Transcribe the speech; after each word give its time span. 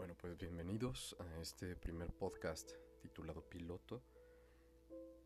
Bueno, 0.00 0.14
pues 0.18 0.38
bienvenidos 0.38 1.14
a 1.20 1.40
este 1.42 1.76
primer 1.76 2.10
podcast 2.10 2.72
titulado 3.02 3.42
Piloto. 3.42 4.00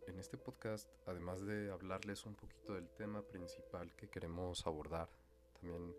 En 0.09 0.19
este 0.19 0.37
podcast, 0.37 0.91
además 1.07 1.47
de 1.47 1.71
hablarles 1.71 2.27
un 2.27 2.35
poquito 2.35 2.75
del 2.75 2.91
tema 2.91 3.23
principal 3.23 3.95
que 3.95 4.09
queremos 4.09 4.67
abordar, 4.67 5.09
también 5.61 5.95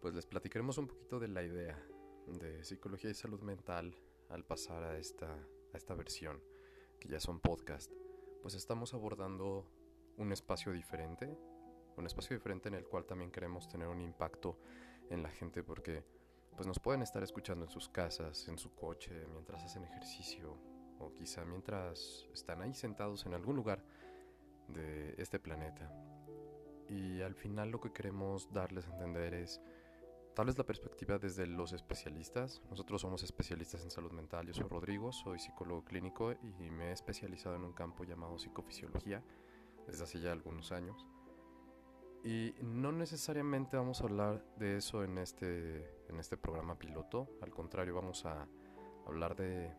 pues 0.00 0.12
les 0.12 0.26
platicaremos 0.26 0.76
un 0.78 0.88
poquito 0.88 1.20
de 1.20 1.28
la 1.28 1.44
idea 1.44 1.80
de 2.26 2.64
psicología 2.64 3.10
y 3.10 3.14
salud 3.14 3.40
mental 3.42 3.94
al 4.28 4.44
pasar 4.44 4.82
a 4.82 4.98
esta, 4.98 5.32
a 5.32 5.76
esta 5.76 5.94
versión, 5.94 6.42
que 6.98 7.10
ya 7.10 7.20
son 7.20 7.38
podcast. 7.38 7.92
Pues 8.42 8.54
estamos 8.54 8.92
abordando 8.92 9.64
un 10.16 10.32
espacio 10.32 10.72
diferente, 10.72 11.38
un 11.96 12.06
espacio 12.06 12.34
diferente 12.34 12.66
en 12.66 12.74
el 12.74 12.88
cual 12.88 13.06
también 13.06 13.30
queremos 13.30 13.68
tener 13.68 13.86
un 13.86 14.00
impacto 14.00 14.58
en 15.10 15.22
la 15.22 15.30
gente 15.30 15.62
porque 15.62 16.02
pues 16.56 16.66
nos 16.66 16.78
pueden 16.78 17.02
estar 17.02 17.22
escuchando 17.22 17.64
en 17.64 17.70
sus 17.70 17.88
casas, 17.88 18.46
en 18.48 18.58
su 18.58 18.74
coche, 18.74 19.26
mientras 19.32 19.64
hacen 19.64 19.84
ejercicio 19.84 20.58
o 20.98 21.12
quizá 21.12 21.44
mientras 21.44 22.28
están 22.32 22.62
ahí 22.62 22.74
sentados 22.74 23.26
en 23.26 23.34
algún 23.34 23.56
lugar 23.56 23.84
de 24.68 25.14
este 25.18 25.38
planeta. 25.38 25.90
Y 26.88 27.22
al 27.22 27.34
final 27.34 27.70
lo 27.70 27.80
que 27.80 27.92
queremos 27.92 28.52
darles 28.52 28.86
a 28.86 28.92
entender 28.92 29.34
es 29.34 29.60
darles 30.36 30.58
la 30.58 30.64
perspectiva 30.64 31.18
desde 31.18 31.46
los 31.46 31.72
especialistas. 31.72 32.62
Nosotros 32.70 33.00
somos 33.00 33.22
especialistas 33.22 33.82
en 33.82 33.90
salud 33.90 34.12
mental. 34.12 34.46
Yo 34.46 34.54
soy 34.54 34.68
Rodrigo, 34.68 35.12
soy 35.12 35.38
psicólogo 35.38 35.84
clínico 35.84 36.32
y 36.32 36.70
me 36.70 36.88
he 36.88 36.92
especializado 36.92 37.56
en 37.56 37.64
un 37.64 37.72
campo 37.72 38.04
llamado 38.04 38.38
psicofisiología 38.38 39.22
desde 39.86 40.04
hace 40.04 40.20
ya 40.20 40.32
algunos 40.32 40.72
años. 40.72 41.06
Y 42.24 42.54
no 42.62 42.92
necesariamente 42.92 43.76
vamos 43.76 44.00
a 44.00 44.04
hablar 44.04 44.44
de 44.56 44.76
eso 44.76 45.02
en 45.02 45.18
este, 45.18 46.01
en 46.12 46.20
este 46.20 46.36
programa 46.36 46.78
piloto, 46.78 47.28
al 47.40 47.50
contrario 47.50 47.94
vamos 47.94 48.24
a 48.26 48.46
hablar 49.06 49.34
de, 49.34 49.74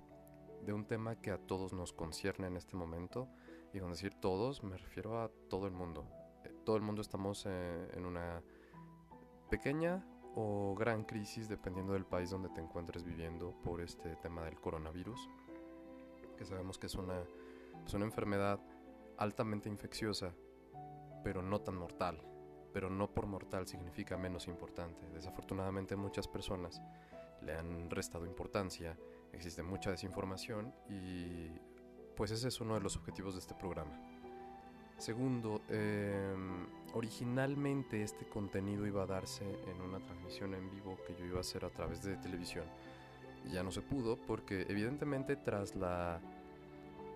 un 0.67 0.85
tema 0.85 1.15
que 1.15 1.31
a 1.31 1.37
todos 1.37 1.73
nos 1.73 1.93
concierne 1.93 2.47
en 2.47 2.57
este 2.57 2.75
momento, 2.75 3.27
y 3.73 3.79
con 3.79 3.91
decir 3.91 4.13
todos 4.19 4.63
me 4.63 4.77
refiero 4.77 5.21
a 5.21 5.29
todo 5.49 5.67
el 5.67 5.73
mundo. 5.73 6.05
Eh, 6.43 6.53
todo 6.63 6.75
el 6.75 6.81
mundo 6.81 7.01
estamos 7.01 7.45
eh, 7.45 7.89
en 7.93 8.05
una 8.05 8.41
pequeña 9.49 10.05
o 10.35 10.75
gran 10.75 11.03
crisis 11.03 11.47
dependiendo 11.47 11.93
del 11.93 12.05
país 12.05 12.31
donde 12.31 12.49
te 12.49 12.61
encuentres 12.61 13.03
viviendo 13.03 13.53
por 13.63 13.81
este 13.81 14.15
tema 14.17 14.43
del 14.43 14.59
coronavirus, 14.59 15.29
que 16.37 16.45
sabemos 16.45 16.79
que 16.79 16.87
es 16.87 16.95
una 16.95 18.05
enfermedad 18.05 18.59
altamente 19.17 19.69
infecciosa, 19.69 20.33
pero 21.23 21.43
no 21.43 21.61
tan 21.61 21.75
mortal 21.75 22.32
pero 22.73 22.89
no 22.89 23.09
por 23.09 23.27
mortal 23.27 23.67
significa 23.67 24.17
menos 24.17 24.47
importante. 24.47 25.07
Desafortunadamente 25.13 25.95
muchas 25.95 26.27
personas 26.27 26.81
le 27.41 27.53
han 27.53 27.89
restado 27.89 28.25
importancia, 28.25 28.97
existe 29.31 29.63
mucha 29.63 29.91
desinformación 29.91 30.73
y 30.89 31.49
pues 32.15 32.31
ese 32.31 32.47
es 32.47 32.59
uno 32.61 32.75
de 32.75 32.81
los 32.81 32.95
objetivos 32.95 33.35
de 33.35 33.39
este 33.39 33.53
programa. 33.53 33.91
Segundo, 34.97 35.61
em, 35.69 36.67
originalmente 36.93 38.03
este 38.03 38.25
contenido 38.27 38.85
iba 38.87 39.03
a 39.03 39.07
darse 39.07 39.43
en 39.67 39.81
una 39.81 39.99
transmisión 39.99 40.53
en 40.53 40.69
vivo 40.69 40.97
que 41.05 41.15
yo 41.15 41.25
iba 41.25 41.37
a 41.37 41.41
hacer 41.41 41.65
a 41.65 41.69
través 41.69 42.03
de 42.03 42.15
televisión. 42.17 42.65
Ya 43.51 43.63
no 43.63 43.71
se 43.71 43.81
pudo 43.81 44.17
porque 44.17 44.65
evidentemente 44.69 45.35
tras 45.35 45.75
la 45.75 46.21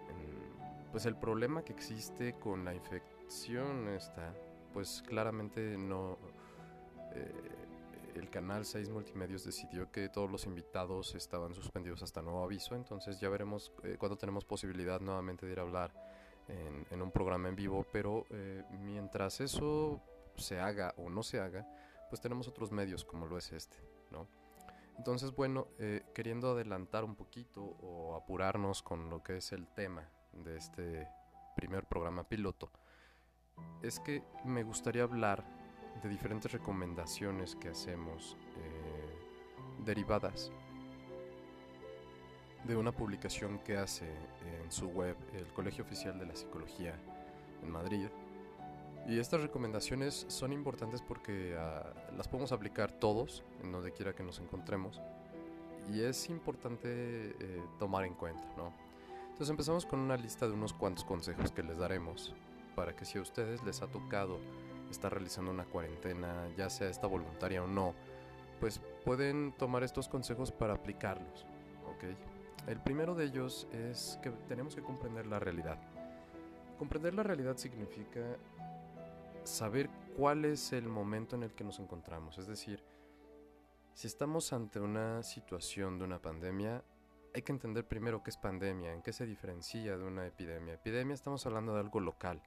em, 0.09 0.91
pues 0.91 1.05
el 1.05 1.15
problema 1.15 1.63
que 1.63 1.73
existe 1.73 2.33
con 2.33 2.65
la 2.65 2.73
infección 2.73 3.87
está 3.89 4.33
pues 4.73 5.03
claramente 5.07 5.77
no... 5.77 6.17
Eh, 7.13 7.31
el 8.15 8.29
canal 8.31 8.65
6 8.65 8.89
Multimedios 8.89 9.43
decidió 9.43 9.91
que 9.91 10.09
todos 10.09 10.29
los 10.31 10.45
invitados 10.45 11.13
estaban 11.13 11.53
suspendidos 11.53 12.01
hasta 12.01 12.21
nuevo 12.23 12.43
aviso, 12.43 12.73
entonces 12.73 13.19
ya 13.19 13.29
veremos 13.29 13.71
eh, 13.83 13.95
cuando 13.99 14.17
tenemos 14.17 14.43
posibilidad 14.43 14.99
nuevamente 14.99 15.45
de 15.45 15.51
ir 15.51 15.59
a 15.59 15.61
hablar 15.61 15.93
en, 16.47 17.01
un 17.01 17.11
programa 17.11 17.49
en 17.49 17.55
vivo, 17.55 17.85
pero 17.91 18.25
eh, 18.31 18.63
mientras 18.71 19.39
eso 19.39 20.01
se 20.35 20.59
haga 20.59 20.95
o 20.97 21.09
no 21.09 21.21
se 21.21 21.39
haga, 21.39 21.67
pues 22.09 22.19
tenemos 22.19 22.47
otros 22.47 22.71
medios 22.71 23.05
como 23.05 23.27
lo 23.27 23.37
es 23.37 23.51
este, 23.51 23.77
¿no? 24.09 24.27
Entonces, 24.97 25.35
bueno, 25.35 25.67
queriendo 26.15 26.53
adelantar 26.53 27.03
un 27.03 27.15
poquito 27.15 27.61
o 27.61 28.15
apurarnos 28.15 28.81
con 28.81 29.11
lo 29.11 29.21
que 29.21 29.37
es 29.37 29.51
el 29.51 29.67
tema 29.67 30.09
de 30.33 30.57
este 30.57 31.07
primer 31.55 31.85
programa 31.85 32.23
piloto, 32.23 32.71
es 33.81 33.99
que 33.99 34.23
me 34.43 34.63
gustaría 34.63 35.03
hablar 35.03 35.43
de 36.01 36.09
diferentes 36.09 36.51
recomendaciones 36.51 37.55
que 37.55 37.69
hacemos 37.69 38.37
eh, 38.57 39.83
derivadas 39.85 40.51
de 42.63 42.75
una 42.75 42.91
publicación 42.91 43.59
que 43.59 43.77
hace 43.77 44.05
en 44.63 44.71
su 44.71 44.87
web 44.89 45.15
el 45.33 45.47
Colegio 45.53 45.83
Oficial 45.83 46.19
de 46.19 46.25
la 46.25 46.35
Psicología 46.35 46.95
en 47.63 47.71
Madrid. 47.71 48.07
Y 49.07 49.19
estas 49.19 49.41
recomendaciones 49.41 50.25
son 50.27 50.51
importantes 50.51 51.01
porque 51.01 51.55
ah, 51.57 51.93
las 52.17 52.27
podemos 52.27 52.51
aplicar 52.51 52.91
todos, 52.91 53.43
en 53.63 53.71
donde 53.71 53.93
quiera 53.93 54.13
que 54.13 54.23
nos 54.23 54.39
encontremos. 54.39 55.01
Y 55.93 56.01
es 56.01 56.29
importante 56.29 56.89
eh, 56.89 57.63
tomar 57.79 58.03
en 58.03 58.15
cuenta, 58.15 58.43
¿no? 58.57 58.73
Entonces 59.29 59.49
empezamos 59.49 59.85
con 59.85 59.99
una 59.99 60.17
lista 60.17 60.45
de 60.45 60.53
unos 60.53 60.73
cuantos 60.73 61.05
consejos 61.05 61.51
que 61.51 61.63
les 61.63 61.77
daremos 61.77 62.33
para 62.77 62.95
que 62.95 63.05
si 63.05 63.17
a 63.17 63.21
ustedes 63.21 63.63
les 63.63 63.81
ha 63.81 63.87
tocado 63.87 64.37
estar 64.91 65.11
realizando 65.11 65.49
una 65.49 65.65
cuarentena, 65.65 66.47
ya 66.55 66.69
sea 66.69 66.87
esta 66.87 67.07
voluntaria 67.07 67.63
o 67.63 67.67
no, 67.67 67.95
pues 68.59 68.79
pueden 69.03 69.51
tomar 69.53 69.81
estos 69.81 70.07
consejos 70.07 70.51
para 70.51 70.75
aplicarlos. 70.75 71.47
¿ok? 71.87 72.03
El 72.67 72.79
primero 72.79 73.15
de 73.15 73.25
ellos 73.25 73.67
es 73.71 74.19
que 74.21 74.29
tenemos 74.47 74.75
que 74.75 74.83
comprender 74.83 75.25
la 75.25 75.39
realidad. 75.39 75.79
Comprender 76.77 77.15
la 77.15 77.23
realidad 77.23 77.57
significa 77.57 78.21
saber 79.43 79.89
cuál 80.15 80.45
es 80.45 80.71
el 80.71 80.87
momento 80.87 81.35
en 81.35 81.41
el 81.41 81.55
que 81.55 81.63
nos 81.63 81.79
encontramos. 81.79 82.37
Es 82.37 82.45
decir, 82.45 82.83
si 83.95 84.05
estamos 84.05 84.53
ante 84.53 84.79
una 84.79 85.23
situación 85.23 85.97
de 85.97 86.05
una 86.05 86.21
pandemia, 86.21 86.83
hay 87.33 87.41
que 87.41 87.53
entender 87.53 87.87
primero 87.87 88.21
qué 88.21 88.29
es 88.29 88.37
pandemia, 88.37 88.93
en 88.93 89.01
qué 89.01 89.13
se 89.13 89.25
diferencia 89.25 89.97
de 89.97 90.03
una 90.03 90.27
epidemia. 90.27 90.75
Epidemia 90.75 91.15
estamos 91.15 91.43
hablando 91.47 91.73
de 91.73 91.79
algo 91.79 91.99
local 91.99 92.39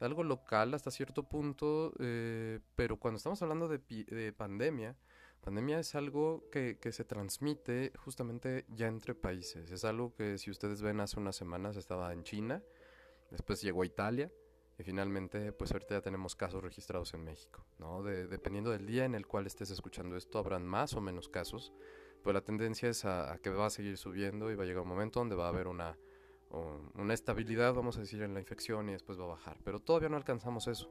algo 0.00 0.22
local 0.22 0.74
hasta 0.74 0.90
cierto 0.90 1.22
punto, 1.22 1.92
eh, 1.98 2.60
pero 2.74 2.98
cuando 2.98 3.16
estamos 3.16 3.40
hablando 3.42 3.68
de, 3.68 4.32
pandemia, 4.36 4.96
pandemia 5.40 5.78
es 5.78 5.94
algo 5.94 6.48
que, 6.50 6.78
que, 6.78 6.92
se 6.92 7.04
transmite 7.04 7.92
justamente 7.96 8.66
ya 8.68 8.88
entre 8.88 9.14
países. 9.14 9.70
Es 9.70 9.84
algo 9.84 10.14
que 10.14 10.38
si 10.38 10.50
ustedes 10.50 10.82
ven 10.82 11.00
hace 11.00 11.18
unas 11.18 11.36
semanas 11.36 11.76
estaba 11.76 12.12
en 12.12 12.24
China, 12.24 12.62
después 13.30 13.62
llegó 13.62 13.82
a 13.82 13.86
Italia 13.86 14.30
y 14.78 14.82
finalmente 14.82 15.52
pues 15.52 15.72
ahorita 15.72 15.94
ya 15.96 16.00
tenemos 16.02 16.36
casos 16.36 16.62
registrados 16.62 17.14
en 17.14 17.24
México. 17.24 17.64
¿no? 17.78 18.02
dependiendo 18.02 18.70
del 18.70 18.86
día 18.86 19.04
en 19.04 19.14
el 19.14 19.26
cual 19.26 19.46
estés 19.46 19.70
escuchando 19.70 20.16
esto, 20.16 20.38
habrán 20.38 20.66
más 20.66 20.94
o 20.94 21.00
menos 21.00 21.28
casos, 21.28 21.72
pero 22.22 22.34
la 22.34 22.42
tendencia 22.42 22.88
es 22.88 23.04
a 23.04 23.38
que 23.42 23.50
va 23.50 23.66
a 23.66 23.70
seguir 23.70 23.96
subiendo 23.96 24.50
y 24.50 24.56
va 24.56 24.64
a 24.64 24.66
llegar 24.66 24.82
un 24.82 24.88
momento 24.88 25.20
donde 25.20 25.36
va 25.36 25.46
a 25.46 25.48
haber 25.48 25.68
una 25.68 25.96
una 26.94 27.14
estabilidad, 27.14 27.74
vamos 27.74 27.96
a 27.96 28.00
decir, 28.00 28.22
en 28.22 28.34
la 28.34 28.40
infección 28.40 28.88
y 28.88 28.92
después 28.92 29.18
va 29.18 29.24
a 29.24 29.28
bajar. 29.28 29.58
Pero 29.64 29.80
todavía 29.80 30.08
no 30.08 30.16
alcanzamos 30.16 30.68
eso. 30.68 30.90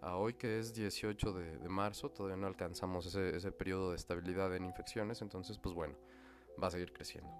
A 0.00 0.16
hoy 0.16 0.34
que 0.34 0.58
es 0.58 0.74
18 0.74 1.32
de, 1.32 1.68
marzo, 1.68 2.10
todavía 2.10 2.36
no 2.36 2.46
alcanzamos 2.46 3.06
ese, 3.06 3.36
ese 3.36 3.52
periodo 3.52 3.90
de 3.90 3.96
estabilidad 3.96 4.54
en 4.54 4.64
infecciones, 4.64 5.22
entonces 5.22 5.58
pues 5.58 5.74
bueno, 5.74 5.96
va 6.62 6.66
a 6.68 6.70
seguir 6.70 6.92
creciendo. 6.92 7.30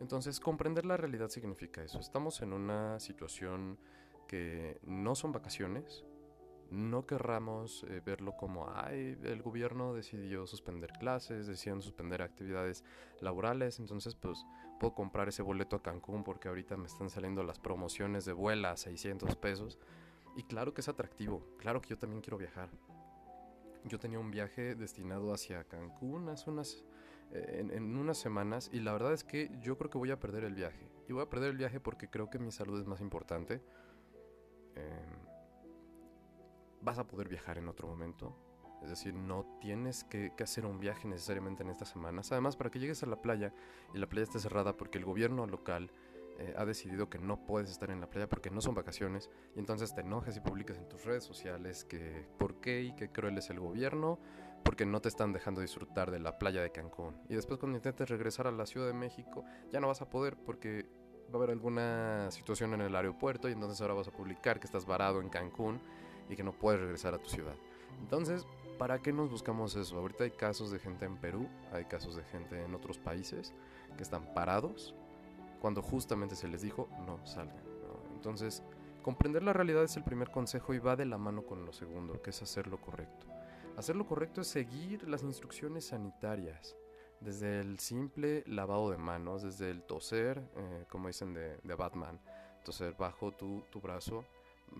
Entonces, 0.00 0.40
comprender 0.40 0.86
la 0.86 0.96
realidad 0.96 1.28
significa 1.28 1.82
eso. 1.82 2.00
Estamos 2.00 2.40
en 2.40 2.54
una 2.54 2.98
situación 2.98 3.78
que 4.26 4.80
no 4.82 5.14
son 5.14 5.30
vacaciones, 5.30 6.04
no 6.70 7.06
querramos 7.06 7.84
eh, 7.88 8.00
verlo 8.04 8.36
como, 8.36 8.70
ay, 8.74 9.18
el 9.24 9.42
gobierno 9.42 9.92
decidió 9.92 10.46
suspender 10.46 10.92
clases, 10.92 11.46
decidieron 11.46 11.82
suspender 11.82 12.22
actividades 12.22 12.84
laborales, 13.20 13.78
entonces 13.80 14.14
pues 14.14 14.46
puedo 14.78 14.94
comprar 14.94 15.28
ese 15.28 15.42
boleto 15.42 15.76
a 15.76 15.82
Cancún 15.82 16.22
porque 16.22 16.48
ahorita 16.48 16.76
me 16.76 16.86
están 16.86 17.10
saliendo 17.10 17.42
las 17.42 17.58
promociones 17.58 18.24
de 18.24 18.32
vuela 18.32 18.70
a 18.70 18.76
600 18.76 19.36
pesos. 19.36 19.78
Y 20.36 20.44
claro 20.44 20.72
que 20.72 20.80
es 20.80 20.88
atractivo, 20.88 21.44
claro 21.58 21.80
que 21.80 21.88
yo 21.90 21.98
también 21.98 22.22
quiero 22.22 22.38
viajar. 22.38 22.70
Yo 23.84 23.98
tenía 23.98 24.20
un 24.20 24.30
viaje 24.30 24.74
destinado 24.74 25.32
hacia 25.32 25.64
Cancún 25.64 26.28
hace 26.28 26.50
unas, 26.50 26.84
eh, 27.32 27.66
en, 27.72 27.96
unas 27.96 28.18
semanas 28.18 28.70
y 28.72 28.80
la 28.80 28.92
verdad 28.92 29.12
es 29.12 29.24
que 29.24 29.50
yo 29.60 29.76
creo 29.76 29.90
que 29.90 29.98
voy 29.98 30.10
a 30.12 30.20
perder 30.20 30.44
el 30.44 30.54
viaje. 30.54 30.88
Y 31.08 31.12
voy 31.12 31.22
a 31.22 31.30
perder 31.30 31.50
el 31.50 31.56
viaje 31.56 31.80
porque 31.80 32.08
creo 32.08 32.30
que 32.30 32.38
mi 32.38 32.52
salud 32.52 32.80
es 32.80 32.86
más 32.86 33.00
importante. 33.00 33.60
Eh, 34.76 35.29
vas 36.82 36.98
a 36.98 37.06
poder 37.06 37.28
viajar 37.28 37.58
en 37.58 37.68
otro 37.68 37.88
momento. 37.88 38.36
Es 38.82 38.88
decir, 38.88 39.14
no 39.14 39.44
tienes 39.60 40.04
que, 40.04 40.32
hacer 40.42 40.64
un 40.64 40.80
viaje 40.80 41.06
necesariamente 41.06 41.62
en 41.62 41.70
estas 41.70 41.88
semanas. 41.88 42.32
Además, 42.32 42.56
para 42.56 42.70
que 42.70 42.78
llegues 42.78 43.02
a 43.02 43.06
la 43.06 43.20
playa 43.20 43.52
y 43.94 43.98
la 43.98 44.08
playa 44.08 44.24
esté 44.24 44.38
cerrada 44.38 44.76
porque 44.76 44.98
el 44.98 45.04
gobierno 45.04 45.46
local 45.46 45.90
eh, 46.38 46.54
ha 46.56 46.64
decidido 46.64 47.10
que 47.10 47.18
no 47.18 47.44
puedes 47.44 47.70
estar 47.70 47.90
en 47.90 48.00
la 48.00 48.08
playa 48.08 48.26
porque 48.28 48.50
no 48.50 48.62
son 48.62 48.74
vacaciones 48.74 49.28
y 49.54 49.58
entonces 49.58 49.94
te 49.94 50.00
enojas 50.00 50.36
y 50.38 50.40
publicas 50.40 50.78
en 50.78 50.88
tus 50.88 51.04
redes 51.04 51.24
sociales 51.24 51.84
que 51.84 52.26
por 52.38 52.60
qué 52.60 52.82
y 52.82 52.94
qué 52.94 53.10
cruel 53.10 53.36
es 53.36 53.50
el 53.50 53.60
gobierno 53.60 54.18
porque 54.64 54.86
no 54.86 55.00
te 55.00 55.08
están 55.08 55.32
dejando 55.32 55.60
disfrutar 55.60 56.10
de 56.10 56.18
la 56.18 56.38
playa 56.38 56.62
de 56.62 56.70
Cancún. 56.70 57.16
Y 57.28 57.34
después 57.34 57.58
cuando 57.58 57.76
intentes 57.76 58.08
regresar 58.08 58.46
a 58.46 58.52
la 58.52 58.64
Ciudad 58.64 58.86
de 58.86 58.94
México, 58.94 59.44
ya 59.70 59.80
no 59.80 59.88
vas 59.88 60.00
a 60.00 60.08
poder 60.08 60.36
porque 60.38 60.86
va 61.28 61.34
a 61.34 61.36
haber 61.36 61.50
alguna 61.50 62.30
situación 62.30 62.72
en 62.74 62.80
el 62.80 62.96
aeropuerto 62.96 63.48
y 63.48 63.52
entonces 63.52 63.80
ahora 63.80 63.94
vas 63.94 64.08
a 64.08 64.12
publicar 64.12 64.58
que 64.58 64.66
estás 64.66 64.86
varado 64.86 65.20
en 65.20 65.28
Cancún 65.28 65.80
y 66.30 66.36
que 66.36 66.44
no 66.44 66.52
puedes 66.52 66.80
regresar 66.80 67.14
a 67.14 67.18
tu 67.18 67.28
ciudad. 67.28 67.54
Entonces, 68.00 68.46
¿para 68.78 69.00
qué 69.02 69.12
nos 69.12 69.30
buscamos 69.30 69.76
eso? 69.76 69.98
Ahorita 69.98 70.24
hay 70.24 70.30
casos 70.30 70.70
de 70.70 70.78
gente 70.78 71.04
en 71.04 71.16
Perú, 71.16 71.48
hay 71.72 71.84
casos 71.84 72.16
de 72.16 72.24
gente 72.24 72.64
en 72.64 72.74
otros 72.74 72.98
países 72.98 73.52
que 73.96 74.02
están 74.02 74.32
parados 74.32 74.94
cuando 75.60 75.82
justamente 75.82 76.36
se 76.36 76.48
les 76.48 76.62
dijo 76.62 76.88
no 77.06 77.24
salgan. 77.26 77.70
Entonces, 78.14 78.62
comprender 79.02 79.42
la 79.42 79.52
realidad 79.52 79.82
es 79.82 79.96
el 79.96 80.04
primer 80.04 80.30
consejo 80.30 80.74
y 80.74 80.78
va 80.78 80.96
de 80.96 81.06
la 81.06 81.18
mano 81.18 81.42
con 81.42 81.64
lo 81.64 81.72
segundo, 81.72 82.20
que 82.20 82.30
es 82.30 82.42
hacer 82.42 82.66
lo 82.66 82.80
correcto. 82.80 83.26
Hacer 83.76 83.96
lo 83.96 84.06
correcto 84.06 84.42
es 84.42 84.46
seguir 84.46 85.08
las 85.08 85.22
instrucciones 85.22 85.86
sanitarias, 85.86 86.76
desde 87.20 87.60
el 87.60 87.78
simple 87.78 88.44
lavado 88.46 88.90
de 88.90 88.98
manos, 88.98 89.42
desde 89.42 89.70
el 89.70 89.82
toser, 89.82 90.42
eh, 90.56 90.84
como 90.90 91.08
dicen 91.08 91.32
de, 91.32 91.74
Batman, 91.74 92.20
toser 92.64 92.94
bajo 92.94 93.32
tu, 93.32 93.62
tu 93.70 93.80
brazo, 93.80 94.24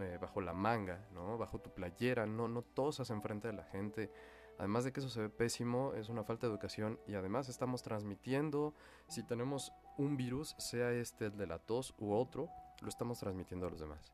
eh, 0.00 0.18
bajo 0.20 0.40
la 0.40 0.52
manga, 0.52 1.06
¿no? 1.12 1.38
bajo 1.38 1.58
tu 1.58 1.70
playera, 1.70 2.26
no, 2.26 2.48
no 2.48 2.62
tosas 2.62 3.10
enfrente 3.10 3.48
de 3.48 3.54
la 3.54 3.64
gente. 3.64 4.10
Además 4.58 4.84
de 4.84 4.92
que 4.92 5.00
eso 5.00 5.08
se 5.08 5.22
ve 5.22 5.28
pésimo, 5.30 5.94
es 5.94 6.10
una 6.10 6.22
falta 6.22 6.46
de 6.46 6.52
educación 6.52 6.98
y 7.06 7.14
además 7.14 7.48
estamos 7.48 7.82
transmitiendo, 7.82 8.74
si 9.08 9.22
tenemos 9.22 9.72
un 9.96 10.16
virus, 10.16 10.54
sea 10.58 10.92
este 10.92 11.26
el 11.26 11.36
de 11.36 11.46
la 11.46 11.58
tos 11.58 11.94
u 11.98 12.12
otro, 12.12 12.50
lo 12.82 12.88
estamos 12.88 13.18
transmitiendo 13.18 13.66
a 13.66 13.70
los 13.70 13.80
demás. 13.80 14.12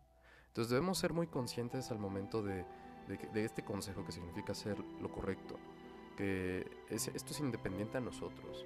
Entonces 0.49 0.71
debemos 0.71 0.99
ser 0.99 1.13
muy 1.13 1.27
conscientes 1.27 1.91
al 1.91 1.99
momento 1.99 2.43
de, 2.43 2.65
de, 3.09 3.45
este 3.45 3.65
consejo 3.65 4.05
que 4.05 4.13
significa 4.13 4.53
hacer 4.53 4.79
lo 5.01 5.11
correcto, 5.11 5.57
que 6.17 6.65
esto 6.91 7.33
es 7.33 7.41
independiente 7.41 7.99
a 7.99 8.01
nosotros. 8.01 8.65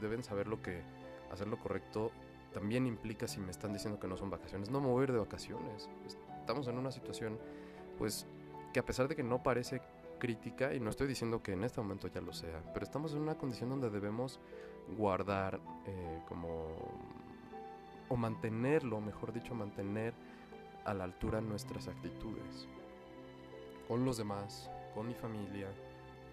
deben 0.00 0.22
saber 0.22 0.46
lo 0.46 0.62
que 0.62 0.82
hacer 1.30 1.48
lo 1.48 1.58
correcto 1.58 2.12
también 2.52 2.86
implica 2.86 3.26
si 3.26 3.40
me 3.40 3.50
están 3.50 3.72
diciendo 3.72 4.00
que 4.00 4.08
no 4.08 4.16
son 4.16 4.30
vacaciones, 4.30 4.70
no 4.70 4.80
mover 4.80 5.12
de 5.12 5.18
vacaciones. 5.18 5.88
Estamos 6.40 6.66
en 6.68 6.78
una 6.78 6.90
situación, 6.90 7.38
pues, 7.98 8.26
que 8.72 8.80
a 8.80 8.84
pesar 8.84 9.08
de 9.08 9.16
que 9.16 9.22
no 9.22 9.42
parece 9.42 9.82
crítica, 10.18 10.74
y 10.74 10.80
no 10.80 10.90
estoy 10.90 11.06
diciendo 11.06 11.42
que 11.42 11.52
en 11.52 11.64
este 11.64 11.80
momento 11.80 12.08
ya 12.08 12.20
lo 12.20 12.32
sea, 12.32 12.62
pero 12.72 12.84
estamos 12.84 13.12
en 13.12 13.20
una 13.20 13.36
condición 13.36 13.70
donde 13.70 13.90
debemos 13.90 14.40
guardar 14.96 15.60
eh, 15.86 16.22
como 16.26 16.66
o 18.08 18.16
mantenerlo, 18.16 19.00
mejor 19.00 19.32
dicho, 19.32 19.54
mantener 19.54 20.14
a 20.84 20.94
la 20.94 21.04
altura 21.04 21.40
nuestras 21.40 21.88
actitudes 21.88 22.66
con 23.86 24.04
los 24.04 24.16
demás, 24.16 24.70
con 24.94 25.08
mi 25.08 25.14
familia, 25.14 25.68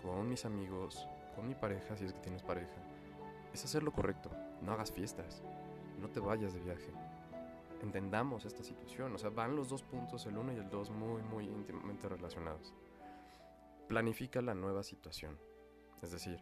con 0.01 0.29
mis 0.29 0.45
amigos, 0.45 1.07
con 1.35 1.47
mi 1.47 1.55
pareja, 1.55 1.95
si 1.95 2.05
es 2.05 2.13
que 2.13 2.19
tienes 2.19 2.43
pareja. 2.43 2.75
Es 3.53 3.63
hacer 3.63 3.83
lo 3.83 3.91
correcto, 3.91 4.29
no 4.61 4.73
hagas 4.73 4.91
fiestas, 4.91 5.41
no 5.99 6.09
te 6.09 6.19
vayas 6.19 6.53
de 6.53 6.59
viaje. 6.59 6.91
Entendamos 7.81 8.45
esta 8.45 8.63
situación, 8.63 9.13
o 9.13 9.17
sea, 9.17 9.29
van 9.29 9.55
los 9.55 9.69
dos 9.69 9.83
puntos, 9.83 10.25
el 10.25 10.37
uno 10.37 10.53
y 10.53 10.57
el 10.57 10.69
dos, 10.69 10.89
muy, 10.89 11.21
muy 11.21 11.45
íntimamente 11.45 12.07
relacionados. 12.09 12.73
Planifica 13.87 14.41
la 14.41 14.55
nueva 14.55 14.83
situación, 14.83 15.37
es 16.01 16.11
decir, 16.11 16.39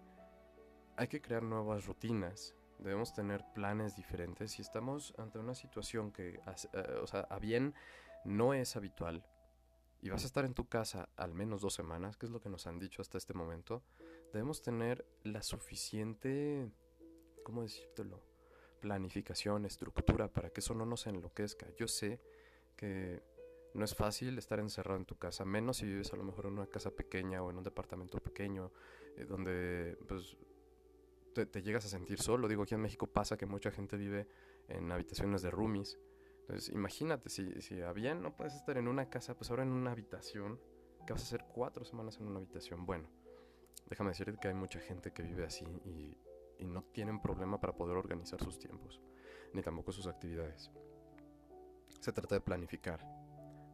hay 0.96 1.08
que 1.08 1.22
crear 1.22 1.44
nuevas 1.44 1.86
rutinas, 1.86 2.56
debemos 2.80 3.14
tener 3.14 3.44
planes 3.54 3.96
diferentes. 3.96 4.52
Si 4.52 4.62
estamos 4.62 5.14
ante 5.18 5.40
una 5.40 5.56
situación 5.56 6.12
que, 6.12 6.40
eh, 6.74 7.00
o 7.02 7.08
sea, 7.08 7.22
a 7.22 7.40
bien 7.40 7.74
no 8.26 8.54
es 8.54 8.76
habitual 8.76 9.26
y 10.02 10.10
vas 10.10 10.24
a 10.24 10.28
estar 10.28 10.46
en 10.46 10.54
tu 10.54 10.68
casa 10.68 11.10
al 11.16 11.34
menos 11.34 11.62
dos 11.62 11.74
semanas, 11.74 12.18
que 12.18 12.26
es 12.26 12.32
lo 12.32 12.42
que 12.42 12.50
nos 12.50 12.68
han 12.68 12.80
dicho 12.80 13.02
hasta 13.02 13.18
este 13.18 13.34
momento, 13.34 13.84
debemos 14.32 14.62
tener 14.62 15.06
la 15.24 15.42
suficiente, 15.42 16.72
¿cómo 17.44 17.62
decírtelo? 17.64 18.22
Planificación, 18.84 19.66
estructura 19.66 20.28
para 20.28 20.50
que 20.50 20.60
eso 20.60 20.74
no 20.74 20.86
nos 20.86 21.08
enloquezca. 21.08 21.74
Yo 21.78 21.88
sé 21.88 22.20
que 22.76 23.24
no 23.74 23.86
es 23.86 23.96
fácil 23.96 24.38
estar 24.38 24.60
encerrado 24.60 24.98
en 24.98 25.06
tu 25.06 25.16
casa, 25.16 25.46
menos 25.46 25.78
si 25.78 25.86
vives 25.86 26.12
a 26.12 26.18
lo 26.18 26.26
mejor 26.26 26.48
en 26.48 26.54
una 26.56 26.68
casa 26.68 26.92
pequeña 26.92 27.42
o 27.42 27.50
en 27.50 27.60
un 27.60 27.64
departamento 27.64 28.20
pequeño, 28.20 28.74
eh, 29.16 29.24
donde 29.24 29.98
pues 30.06 30.36
te, 31.34 31.62
llegas 31.62 31.86
a 31.86 31.88
sentir 31.88 32.20
solo. 32.20 32.50
Digo, 32.50 32.64
aquí 32.64 32.76
en 32.76 32.82
México 32.82 33.08
pasa 33.08 33.38
que 33.38 33.46
mucha 33.46 33.72
gente 33.72 33.96
vive 33.96 34.28
en 34.68 34.92
habitaciones 34.92 35.42
de 35.44 35.50
roomies. 35.50 35.98
Entonces, 36.42 36.68
imagínate, 36.76 37.30
si, 37.30 37.62
si 37.62 37.80
a 37.80 37.94
bien 37.94 38.22
no 38.22 38.36
puedes 38.36 38.54
estar 38.54 38.78
en 38.78 38.90
una 38.90 39.10
casa, 39.10 39.34
pues 39.34 39.50
ahora 39.50 39.64
en 39.64 39.72
una 39.72 39.94
habitación, 39.94 40.60
que 41.08 41.14
vas 41.14 41.22
a 41.22 41.26
hacer 41.26 41.46
cuatro 41.54 41.86
semanas 41.86 42.18
en 42.18 42.28
una 42.28 42.40
habitación. 42.40 42.86
Bueno, 42.86 43.08
déjame 43.90 44.10
decirte 44.10 44.38
que 44.42 44.50
hay 44.50 44.54
mucha 44.54 44.82
gente 44.82 45.14
que 45.14 45.24
vive 45.24 45.46
así 45.46 45.64
y, 45.86 46.18
y 46.64 46.68
no 46.68 46.82
tienen 46.82 47.20
problema 47.20 47.60
para 47.60 47.76
poder 47.76 47.98
organizar 47.98 48.42
sus 48.42 48.58
tiempos, 48.58 49.02
ni 49.54 49.62
tampoco 49.62 49.92
sus 49.92 50.08
actividades. 50.08 50.72
Se 52.00 52.14
trata 52.14 52.36
de 52.36 52.42
planificar, 52.42 53.06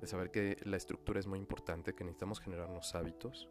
de 0.02 0.08
saber 0.08 0.32
que 0.32 0.58
la 0.64 0.78
estructura 0.78 1.20
es 1.20 1.28
muy 1.28 1.38
importante, 1.38 1.94
que 1.94 2.04
necesitamos 2.04 2.40
generarnos 2.40 2.96
hábitos. 2.96 3.48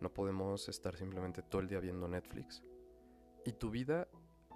No 0.00 0.12
podemos 0.12 0.68
estar 0.68 0.94
simplemente 0.96 1.42
todo 1.42 1.62
el 1.62 1.68
día 1.68 1.80
viendo 1.80 2.06
Netflix 2.06 2.62
y 3.46 3.52
tu 3.52 3.70
vida, 3.70 4.08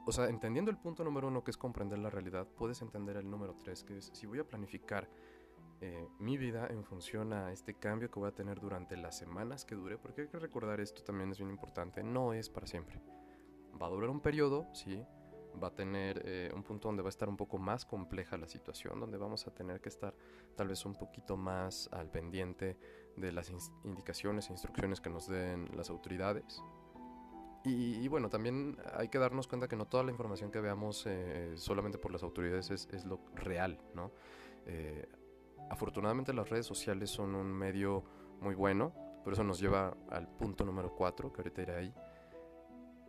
o 0.06 0.12
sea, 0.12 0.28
entendiendo 0.28 0.70
el 0.70 0.76
punto 0.76 1.02
número 1.02 1.28
uno 1.28 1.42
que 1.42 1.50
es 1.50 1.56
comprender 1.56 1.98
la 1.98 2.10
realidad, 2.10 2.46
puedes 2.46 2.82
entender 2.82 3.16
el 3.16 3.30
número 3.30 3.56
tres, 3.56 3.84
que 3.84 3.96
es 3.96 4.10
si 4.12 4.26
voy 4.26 4.40
a 4.40 4.44
planificar 4.44 5.08
eh, 5.80 6.08
mi 6.18 6.36
vida 6.36 6.66
en 6.66 6.84
función 6.84 7.32
a 7.32 7.52
este 7.52 7.72
cambio 7.72 8.10
que 8.10 8.20
voy 8.20 8.28
a 8.28 8.34
tener 8.34 8.60
durante 8.60 8.98
las 8.98 9.16
semanas 9.16 9.64
que 9.64 9.74
dure, 9.74 9.96
porque 9.96 10.22
hay 10.22 10.28
que 10.28 10.38
recordar 10.38 10.78
esto 10.78 11.02
también 11.02 11.30
es 11.30 11.38
bien 11.38 11.48
importante, 11.48 12.02
no 12.02 12.34
es 12.34 12.50
para 12.50 12.66
siempre. 12.66 13.00
Va 13.80 13.86
a 13.86 13.90
durar 13.90 14.10
un 14.10 14.20
periodo, 14.20 14.66
sí, 14.72 15.04
va 15.62 15.68
a 15.68 15.74
tener 15.74 16.22
eh, 16.24 16.50
un 16.54 16.62
punto 16.62 16.88
donde 16.88 17.02
va 17.02 17.08
a 17.08 17.10
estar 17.10 17.28
un 17.28 17.36
poco 17.36 17.58
más 17.58 17.84
compleja 17.84 18.36
la 18.36 18.46
situación, 18.46 19.00
donde 19.00 19.18
vamos 19.18 19.46
a 19.46 19.54
tener 19.54 19.80
que 19.80 19.88
estar 19.88 20.14
tal 20.56 20.68
vez 20.68 20.84
un 20.86 20.94
poquito 20.94 21.36
más 21.36 21.88
al 21.92 22.10
pendiente 22.10 22.78
de 23.16 23.32
las 23.32 23.52
indicaciones 23.84 24.48
e 24.48 24.52
instrucciones 24.52 25.00
que 25.00 25.10
nos 25.10 25.28
den 25.28 25.68
las 25.76 25.90
autoridades, 25.90 26.62
y, 27.62 28.08
bueno, 28.08 28.30
también 28.30 28.78
hay 28.94 29.08
que 29.08 29.18
darnos 29.18 29.46
cuenta 29.46 29.68
que 29.68 29.76
no 29.76 29.86
toda 29.86 30.02
la 30.02 30.10
información 30.10 30.50
que 30.50 30.60
veamos 30.60 31.04
eh, 31.06 31.52
solamente 31.56 31.98
por 31.98 32.10
las 32.10 32.22
autoridades 32.22 32.70
es, 32.70 33.04
lo 33.04 33.20
real, 33.34 33.78
¿no? 33.94 34.12
Eh, 34.64 35.06
afortunadamente 35.68 36.32
las 36.32 36.48
redes 36.48 36.64
sociales 36.64 37.10
son 37.10 37.34
un 37.34 37.52
medio 37.52 38.02
muy 38.40 38.54
bueno, 38.54 38.94
por 39.22 39.34
eso 39.34 39.44
nos 39.44 39.60
lleva 39.60 39.94
al 40.08 40.26
punto 40.26 40.64
número 40.64 40.94
4, 40.94 41.32
que 41.32 41.42
ahorita 41.42 41.62
iré 41.62 41.76
ahí. 41.76 41.94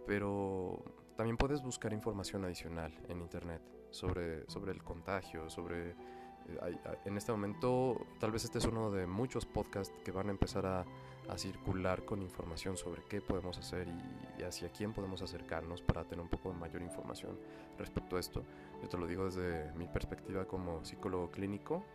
Pero 0.06 0.83
también 1.15 1.38
puedes 1.38 1.62
buscar 1.62 1.93
información 1.93 2.46
adicional 2.46 2.93
en 3.10 3.22
internet 3.22 3.62
sobre, 3.89 4.50
sobre 4.50 4.72
el 4.72 4.84
contagio, 4.84 5.50
sobre... 5.50 5.91
Eh, 5.91 6.77
en 7.05 7.17
este 7.17 7.31
momento, 7.31 8.05
tal 8.20 8.31
vez 8.31 8.43
este 8.43 8.58
es 8.58 8.65
uno 8.65 8.91
de 8.91 9.05
muchos 9.05 9.46
podcasts 9.46 9.93
que 10.03 10.12
van 10.12 10.27
a 10.27 10.31
empezar 10.31 10.65
a 10.65 10.86
a 11.29 11.38
circular 11.38 12.03
con 12.03 12.22
información 12.22 12.77
sobre 12.77 13.03
qué 13.03 13.22
podemos 13.22 13.58
hacer 13.58 13.88
y, 13.88 14.43
hacia 14.43 14.70
quién 14.70 14.91
podemos 14.91 15.22
acercarnos 15.22 15.81
para 15.81 16.03
tener 16.03 16.22
un 16.22 16.29
poco 16.29 16.51
de 16.51 16.58
mayor 16.58 16.81
información 16.81 17.38
respecto 17.77 18.17
a 18.17 18.20
esto. 18.20 18.43
Yo 18.81 18.89
te 18.89 18.98
lo 18.98 19.08
digo 19.08 19.25
desde 19.25 19.72
mi 19.74 19.88
perspectiva 19.88 20.46
como 20.46 20.84
psicólogo 20.84 21.29
clínico 21.29 21.86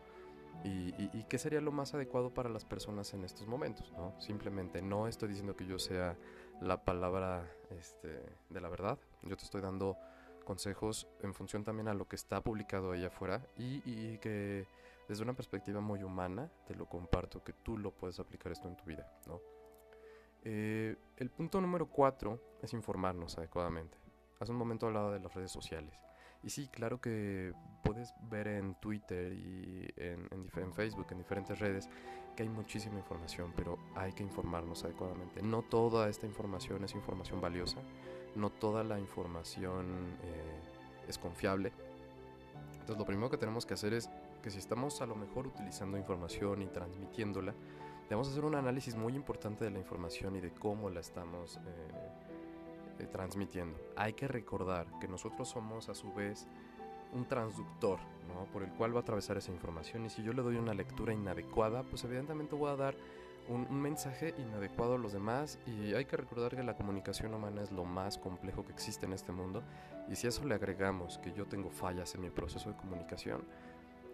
y, 0.64 1.24
qué 1.24 1.38
sería 1.38 1.60
lo 1.60 1.70
más 1.70 1.92
adecuado 1.94 2.32
para 2.32 2.48
las 2.48 2.64
personas 2.64 3.12
en 3.14 3.24
estos 3.24 3.46
momentos. 3.46 3.92
¿no? 3.92 4.14
Simplemente 4.20 4.80
no 4.80 5.06
estoy 5.06 5.28
diciendo 5.28 5.56
que 5.56 5.66
yo 5.66 5.78
sea 5.78 6.16
la 6.60 6.84
palabra 6.84 7.50
este, 7.70 8.22
de 8.50 8.60
la 8.60 8.68
verdad, 8.68 8.98
yo 9.22 9.36
te 9.36 9.44
estoy 9.44 9.60
dando 9.60 9.96
consejos 10.44 11.08
en 11.22 11.34
función 11.34 11.64
también 11.64 11.88
a 11.88 11.94
lo 11.94 12.06
que 12.06 12.16
está 12.16 12.40
publicado 12.40 12.92
ahí 12.92 13.04
afuera 13.04 13.44
y, 13.56 13.82
y 13.84 14.18
que 14.18 14.66
desde 15.08 15.22
una 15.22 15.34
perspectiva 15.34 15.80
muy 15.80 16.02
humana, 16.02 16.50
te 16.66 16.74
lo 16.74 16.86
comparto, 16.86 17.42
que 17.42 17.52
tú 17.52 17.78
lo 17.78 17.90
puedes 17.92 18.18
aplicar 18.18 18.52
esto 18.52 18.68
en 18.68 18.76
tu 18.76 18.84
vida, 18.84 19.10
¿no? 19.26 19.40
Eh, 20.48 20.96
el 21.16 21.30
punto 21.30 21.60
número 21.60 21.86
cuatro 21.86 22.40
es 22.62 22.72
informarnos 22.72 23.36
adecuadamente. 23.36 23.98
Hace 24.38 24.52
un 24.52 24.58
momento 24.58 24.86
hablaba 24.86 25.12
de 25.12 25.20
las 25.20 25.34
redes 25.34 25.50
sociales. 25.50 25.92
Y 26.46 26.50
sí, 26.50 26.68
claro 26.68 27.00
que 27.00 27.52
puedes 27.82 28.14
ver 28.30 28.46
en 28.46 28.76
Twitter 28.76 29.32
y 29.32 29.92
en, 29.96 30.28
en, 30.30 30.72
Facebook, 30.72 31.08
en 31.10 31.18
diferentes 31.18 31.58
redes, 31.58 31.90
que 32.36 32.44
hay 32.44 32.48
muchísima 32.48 32.96
información, 32.98 33.52
pero 33.56 33.80
hay 33.96 34.12
que 34.12 34.22
informarnos 34.22 34.84
adecuadamente. 34.84 35.42
No 35.42 35.62
toda 35.62 36.08
esta 36.08 36.24
información 36.24 36.84
es 36.84 36.94
información 36.94 37.40
valiosa, 37.40 37.78
no 38.36 38.50
toda 38.50 38.84
la 38.84 39.00
información 39.00 39.86
eh, 40.22 40.60
es 41.08 41.18
confiable. 41.18 41.72
Entonces 42.74 42.96
lo 42.96 43.06
primero 43.06 43.28
que 43.28 43.38
tenemos 43.38 43.66
que 43.66 43.74
hacer 43.74 43.92
es 43.92 44.08
que 44.40 44.52
si 44.52 44.58
estamos 44.58 45.02
a 45.02 45.06
lo 45.06 45.16
mejor 45.16 45.48
utilizando 45.48 45.98
información 45.98 46.62
y 46.62 46.66
transmitiéndola, 46.66 47.54
debemos 48.04 48.28
hacer 48.28 48.44
un 48.44 48.54
análisis 48.54 48.94
muy 48.94 49.16
importante 49.16 49.64
de 49.64 49.72
la 49.72 49.80
información 49.80 50.36
y 50.36 50.40
de 50.40 50.52
cómo 50.52 50.90
la 50.90 51.00
estamos 51.00 51.56
eh, 51.56 52.25
eh, 52.98 53.06
transmitiendo. 53.06 53.78
Hay 53.96 54.12
que 54.14 54.28
recordar 54.28 54.86
que 55.00 55.08
nosotros 55.08 55.48
somos 55.48 55.88
a 55.88 55.94
su 55.94 56.12
vez 56.12 56.46
un 57.12 57.26
transductor, 57.26 57.98
¿no? 58.28 58.44
Por 58.52 58.62
el 58.62 58.70
cual 58.70 58.94
va 58.94 58.98
a 58.98 59.02
atravesar 59.02 59.36
esa 59.36 59.52
información 59.52 60.04
y 60.06 60.10
si 60.10 60.22
yo 60.22 60.32
le 60.32 60.42
doy 60.42 60.56
una 60.56 60.74
lectura 60.74 61.12
inadecuada, 61.12 61.82
pues 61.84 62.04
evidentemente 62.04 62.54
voy 62.54 62.70
a 62.70 62.76
dar 62.76 62.96
un, 63.48 63.66
un, 63.70 63.80
mensaje 63.80 64.34
inadecuado 64.38 64.94
a 64.94 64.98
los 64.98 65.12
demás 65.12 65.58
y 65.66 65.94
hay 65.94 66.04
que 66.04 66.16
recordar 66.16 66.56
que 66.56 66.64
la 66.64 66.74
comunicación 66.74 67.32
humana 67.32 67.62
es 67.62 67.70
lo 67.70 67.84
más 67.84 68.18
complejo 68.18 68.64
que 68.64 68.72
existe 68.72 69.06
en 69.06 69.12
este 69.12 69.30
mundo 69.30 69.62
y 70.08 70.16
si 70.16 70.26
a 70.26 70.30
eso 70.30 70.44
le 70.44 70.54
agregamos 70.54 71.18
que 71.18 71.32
yo 71.32 71.46
tengo 71.46 71.70
fallas 71.70 72.14
en 72.16 72.22
mi 72.22 72.30
proceso 72.30 72.70
de 72.70 72.76
comunicación 72.76 73.44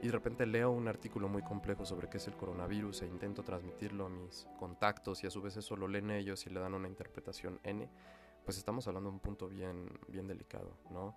y 0.03 0.07
de 0.07 0.13
repente 0.13 0.45
leo 0.47 0.73
un 0.73 0.89
artículo 0.89 1.29
muy 1.29 1.43
complejo 1.43 1.87
sobre 1.87 2.09
qué 2.09 2.17
es 2.17 2.27
el 2.27 2.35
coronavirus 2.35 3.03
e 3.03 3.07
intento 3.07 3.45
transmitirlo 3.45 4.07
a 4.07 4.09
mis 4.09 4.49
contactos 4.59 5.23
y 5.23 5.29
a 5.29 5.31
su 5.31 5.41
vez 5.41 5.57
eso 5.57 5.77
lo 5.77 5.87
leen 5.87 6.11
ellos 6.11 6.45
y 6.47 6.51
le 6.51 6.59
dan 6.59 6.75
una 6.75 6.89
interpretación 6.89 7.61
N, 7.63 7.89
pues 8.45 8.59
estamos 8.59 8.87
hablando 8.87 9.11
de 9.11 9.15
un 9.15 9.21
punto 9.21 9.49
bien, 9.49 9.89
bien 10.09 10.27
delicado, 10.27 10.77
¿no? 10.91 11.17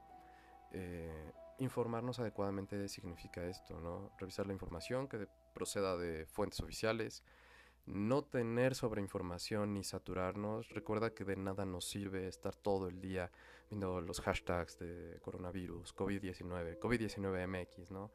Eh, 0.72 1.32
informarnos 1.60 2.20
adecuadamente 2.20 2.88
significa 2.88 3.44
esto, 3.46 3.80
¿no? 3.80 4.12
Revisar 4.20 4.46
la 4.48 4.54
información 4.54 5.08
que 5.08 5.28
proceda 5.54 5.98
de 5.98 6.26
fuentes 6.26 6.60
oficiales, 6.60 7.24
no 7.86 8.24
tener 8.24 8.76
sobreinformación 8.76 9.74
ni 9.74 9.84
saturarnos. 9.84 10.70
Recuerda 10.70 11.14
que 11.14 11.24
de 11.24 11.36
nada 11.36 11.66
nos 11.66 11.86
sirve 11.86 12.28
estar 12.28 12.56
todo 12.56 12.88
el 12.88 13.00
día 13.00 13.32
viendo 13.70 14.02
los 14.02 14.22
hashtags 14.22 14.80
de 14.80 15.20
coronavirus, 15.22 15.96
COVID-19, 15.96 16.80
COVID-19MX, 16.80 17.92
¿no? 17.92 18.12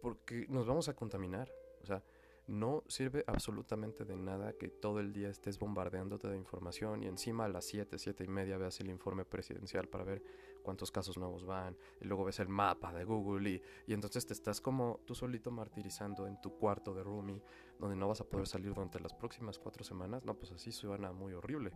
Porque 0.00 0.46
nos 0.48 0.66
vamos 0.66 0.88
a 0.88 0.94
contaminar. 0.94 1.52
O 1.82 1.86
sea, 1.86 2.02
no 2.46 2.84
sirve 2.86 3.24
absolutamente 3.26 4.04
de 4.04 4.16
nada 4.16 4.52
que 4.52 4.68
todo 4.68 5.00
el 5.00 5.12
día 5.12 5.28
estés 5.28 5.58
bombardeándote 5.58 6.28
de 6.28 6.36
información 6.36 7.02
y 7.02 7.06
encima 7.06 7.44
a 7.44 7.48
las 7.48 7.64
7, 7.64 7.98
7 7.98 8.24
y 8.24 8.28
media 8.28 8.56
veas 8.56 8.78
el 8.80 8.88
informe 8.88 9.24
presidencial 9.24 9.88
para 9.88 10.04
ver 10.04 10.22
cuántos 10.62 10.90
casos 10.90 11.16
nuevos 11.16 11.44
van 11.44 11.76
y 12.00 12.04
luego 12.06 12.24
ves 12.24 12.40
el 12.40 12.48
mapa 12.48 12.92
de 12.92 13.04
Google 13.04 13.50
y, 13.50 13.62
y 13.86 13.94
entonces 13.94 14.26
te 14.26 14.32
estás 14.32 14.60
como 14.60 15.00
tú 15.04 15.14
solito 15.14 15.50
martirizando 15.50 16.26
en 16.26 16.40
tu 16.40 16.56
cuarto 16.56 16.94
de 16.94 17.02
roomie 17.02 17.42
donde 17.78 17.96
no 17.96 18.08
vas 18.08 18.20
a 18.20 18.24
poder 18.24 18.46
salir 18.46 18.68
durante 18.74 19.00
las 19.00 19.12
próximas 19.12 19.58
cuatro 19.58 19.84
semanas. 19.84 20.24
No, 20.24 20.34
pues 20.34 20.52
así 20.52 20.72
suena 20.72 21.12
muy 21.12 21.34
horrible. 21.34 21.72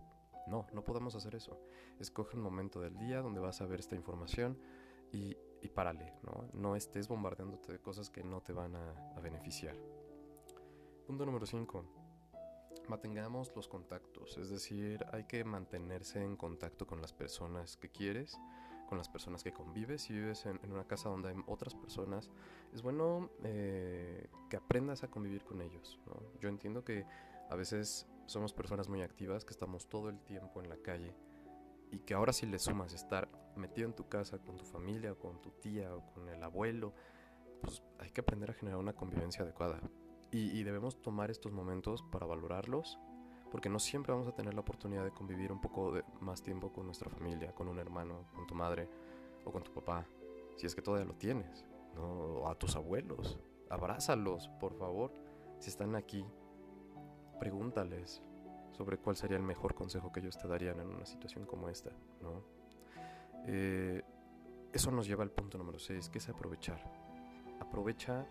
No, 0.46 0.66
no 0.72 0.82
podemos 0.82 1.14
hacer 1.14 1.34
eso. 1.34 1.60
Escoge 1.98 2.36
un 2.36 2.42
momento 2.42 2.80
del 2.80 2.96
día 2.96 3.20
donde 3.20 3.40
vas 3.40 3.60
a 3.60 3.66
ver 3.66 3.80
esta 3.80 3.96
información 3.96 4.58
y, 5.12 5.36
y 5.60 5.68
párale, 5.68 6.14
¿no? 6.22 6.48
No 6.52 6.76
estés 6.76 7.08
bombardeándote 7.08 7.72
de 7.72 7.78
cosas 7.80 8.10
que 8.10 8.24
no 8.24 8.40
te 8.40 8.52
van 8.52 8.74
a, 8.74 9.14
a 9.16 9.20
beneficiar. 9.20 9.76
Punto 11.11 11.26
número 11.26 11.45
5. 11.45 11.85
Mantengamos 12.87 13.50
los 13.57 13.67
contactos, 13.67 14.38
es 14.38 14.49
decir, 14.49 15.05
hay 15.11 15.25
que 15.25 15.43
mantenerse 15.43 16.23
en 16.23 16.37
contacto 16.37 16.87
con 16.87 17.00
las 17.00 17.12
personas 17.12 17.76
que 17.76 17.88
quieres, 17.88 18.38
con 18.88 18.97
las 18.97 19.09
personas 19.09 19.43
que 19.43 19.52
convives. 19.52 20.02
Si 20.02 20.12
vives 20.12 20.47
en, 20.47 20.61
una 20.71 20.85
casa 20.85 21.09
donde 21.09 21.31
hay 21.31 21.37
otras 21.49 21.75
personas, 21.75 22.31
es 22.73 22.83
bueno 22.83 23.29
eh, 23.43 24.29
que 24.49 24.57
aprendas 24.57 25.02
a 25.02 25.09
convivir 25.09 25.43
con 25.43 25.62
ellos. 25.62 25.99
Yo 26.40 26.49
entiendo 26.49 26.85
que 26.85 27.05
a 27.50 27.57
veces 27.57 28.07
somos 28.26 28.52
personas 28.52 28.88
muy 28.88 29.02
activas, 29.02 29.45
que 29.45 29.50
estamos 29.52 29.88
todo 29.88 30.11
el 30.11 30.21
tiempo 30.21 30.62
en 30.62 30.69
la 30.69 30.76
calle 30.76 31.17
y 31.90 31.99
que 31.99 32.14
ahora 32.14 32.33
si 32.33 32.47
le 32.47 32.61
sumas 32.61 32.95
estar 32.95 33.29
metido 33.57 33.88
en 33.88 33.97
tu 33.97 34.09
casa 34.09 34.38
con 34.38 34.57
tu 34.57 34.64
familia 34.64 35.11
o 35.11 35.19
con 35.19 35.43
tu 35.43 35.50
tía 35.50 35.93
o 35.93 36.07
con 36.14 36.29
el 36.29 36.40
abuelo, 36.45 36.95
pues 37.62 37.83
hay 37.99 38.11
que 38.11 38.21
aprender 38.21 38.52
a 38.52 38.55
generar 38.55 38.79
una 38.79 38.93
convivencia 38.93 39.43
adecuada. 39.43 39.81
Y, 40.32 40.62
debemos 40.62 41.02
tomar 41.02 41.30
estos 41.30 41.52
momentos 41.52 42.04
para 42.04 42.25
valorarlos, 42.25 42.99
porque 43.50 43.68
no 43.68 43.80
siempre 43.80 44.12
vamos 44.12 44.28
a 44.28 44.32
tener 44.32 44.54
la 44.54 44.60
oportunidad 44.60 45.02
de 45.02 45.10
convivir 45.10 45.50
un 45.50 45.60
poco 45.60 45.92
más 46.20 46.40
tiempo 46.40 46.72
con 46.72 46.87
nuestra 46.87 47.10
familia, 47.10 47.52
con 47.52 47.66
un 47.66 47.80
hermano, 47.80 48.26
con 48.34 48.46
tu 48.46 48.54
madre 48.54 48.88
o 49.44 49.50
con 49.50 49.64
tu 49.64 49.72
papá, 49.72 50.06
si 50.56 50.66
es 50.66 50.75
que 50.75 50.82
todavía 50.82 51.06
lo 51.06 51.14
tienes, 51.14 51.66
¿no? 51.96 52.04
o 52.04 52.49
a 52.49 52.54
tus 52.54 52.76
abuelos. 52.76 53.40
Abrázalos, 53.68 54.49
por 54.60 54.75
favor. 54.75 55.12
Si 55.58 55.68
están 55.68 55.96
aquí, 55.96 56.25
pregúntales 57.40 58.22
sobre 58.72 58.99
cuál 58.99 59.16
sería 59.16 59.37
el 59.37 59.42
mejor 59.42 59.75
consejo 59.75 60.12
que 60.12 60.20
ellos 60.20 60.38
te 60.38 60.46
darían 60.46 60.78
en 60.78 60.88
una 60.88 61.06
situación 61.06 61.44
como 61.44 61.68
esta, 61.68 61.90
¿no? 62.22 62.42
Eh, 63.46 64.02
eso 64.72 64.90
nos 64.90 65.06
lleva 65.06 65.25
al 65.25 65.30
punto 65.30 65.58
número 65.58 65.78
6, 65.78 66.08
que 66.08 66.18
es 66.18 66.28
aprovechar. 66.28 66.80
Aprovecha 67.60 68.26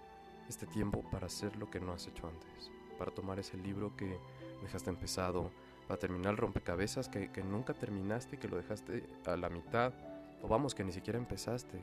este 0.49 0.65
tiempo 0.65 1.03
para 1.11 1.27
hacer 1.27 1.55
lo 1.57 1.69
que 1.69 1.79
no 1.79 1.93
has 1.93 2.07
hecho 2.07 2.27
antes, 2.27 2.71
para 2.97 3.11
tomar 3.11 3.39
ese 3.39 3.57
libro 3.57 3.95
que 3.95 4.19
dejaste 4.61 4.89
empezado, 4.89 5.51
para 5.87 5.99
terminar 5.99 6.31
el 6.31 6.37
rompecabezas 6.37 7.09
que, 7.09 7.29
nunca 7.43 7.73
terminaste 7.73 8.35
y 8.35 8.39
que 8.39 8.47
lo 8.47 8.57
dejaste 8.57 9.07
a 9.25 9.35
la 9.35 9.49
mitad, 9.49 9.93
o 10.41 10.47
vamos, 10.47 10.75
que 10.75 10.83
ni 10.83 10.91
siquiera 10.91 11.17
empezaste. 11.17 11.81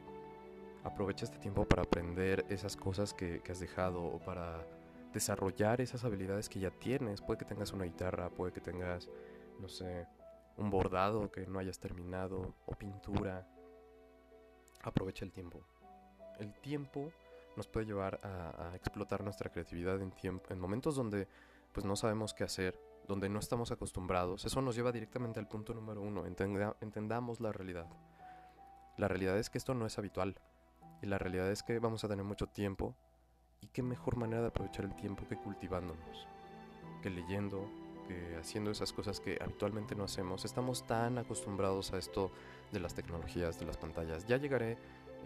Aprovecha 0.84 1.24
este 1.24 1.38
tiempo 1.38 1.64
para 1.64 1.82
aprender 1.82 2.44
esas 2.48 2.76
cosas 2.76 3.12
que, 3.12 3.40
que 3.40 3.52
has 3.52 3.60
dejado 3.60 4.04
o 4.04 4.18
para 4.20 4.64
desarrollar 5.12 5.80
esas 5.80 6.04
habilidades 6.04 6.48
que 6.48 6.60
ya 6.60 6.70
tienes. 6.70 7.20
Puede 7.20 7.38
que 7.38 7.44
tengas 7.44 7.72
una 7.72 7.84
guitarra, 7.84 8.30
puede 8.30 8.52
que 8.52 8.60
tengas, 8.60 9.08
no 9.58 9.68
sé, 9.68 10.06
un 10.56 10.70
bordado 10.70 11.30
que 11.30 11.46
no 11.46 11.58
hayas 11.58 11.78
terminado 11.78 12.54
o 12.66 12.74
pintura. 12.74 13.46
Aprovecha 14.82 15.24
el 15.24 15.32
tiempo. 15.32 15.60
El 16.38 16.52
tiempo 16.60 17.10
nos 17.56 17.66
puede 17.66 17.86
llevar 17.86 18.20
a, 18.22 18.74
explotar 18.74 19.22
nuestra 19.22 19.50
creatividad 19.50 20.00
en, 20.00 20.10
tiempo, 20.12 20.46
en 20.50 20.60
momentos 20.60 20.94
donde 20.94 21.28
pues 21.72 21.84
no 21.84 21.96
sabemos 21.96 22.34
qué 22.34 22.44
hacer, 22.44 22.78
donde 23.06 23.28
no 23.28 23.38
estamos 23.38 23.70
acostumbrados. 23.70 24.44
Eso 24.44 24.62
nos 24.62 24.76
lleva 24.76 24.92
directamente 24.92 25.40
al 25.40 25.48
punto 25.48 25.74
número 25.74 26.00
uno. 26.00 26.26
Entenda, 26.26 26.76
entendamos 26.80 27.40
la 27.40 27.52
realidad. 27.52 27.86
La 28.96 29.08
realidad 29.08 29.38
es 29.38 29.50
que 29.50 29.58
esto 29.58 29.74
no 29.74 29.86
es 29.86 29.98
habitual. 29.98 30.36
Y 31.02 31.06
la 31.06 31.18
realidad 31.18 31.50
es 31.50 31.62
que 31.62 31.78
vamos 31.78 32.02
a 32.04 32.08
tener 32.08 32.24
mucho 32.24 32.46
tiempo. 32.46 32.96
Y 33.60 33.68
qué 33.68 33.82
mejor 33.82 34.16
manera 34.16 34.40
de 34.42 34.48
aprovechar 34.48 34.84
el 34.84 34.96
tiempo 34.96 35.26
que 35.28 35.36
cultivándonos, 35.36 36.26
que 37.02 37.10
leyendo, 37.10 37.68
que 38.06 38.36
haciendo 38.36 38.70
esas 38.70 38.92
cosas 38.92 39.20
que 39.20 39.38
habitualmente 39.40 39.94
no 39.94 40.04
hacemos. 40.04 40.44
Estamos 40.44 40.86
tan 40.86 41.18
acostumbrados 41.18 41.92
a 41.92 41.98
esto 41.98 42.30
de 42.72 42.80
las 42.80 42.94
tecnologías, 42.94 43.58
de 43.58 43.66
las 43.66 43.76
pantallas. 43.76 44.26
Ya 44.26 44.36
llegaré 44.36 44.78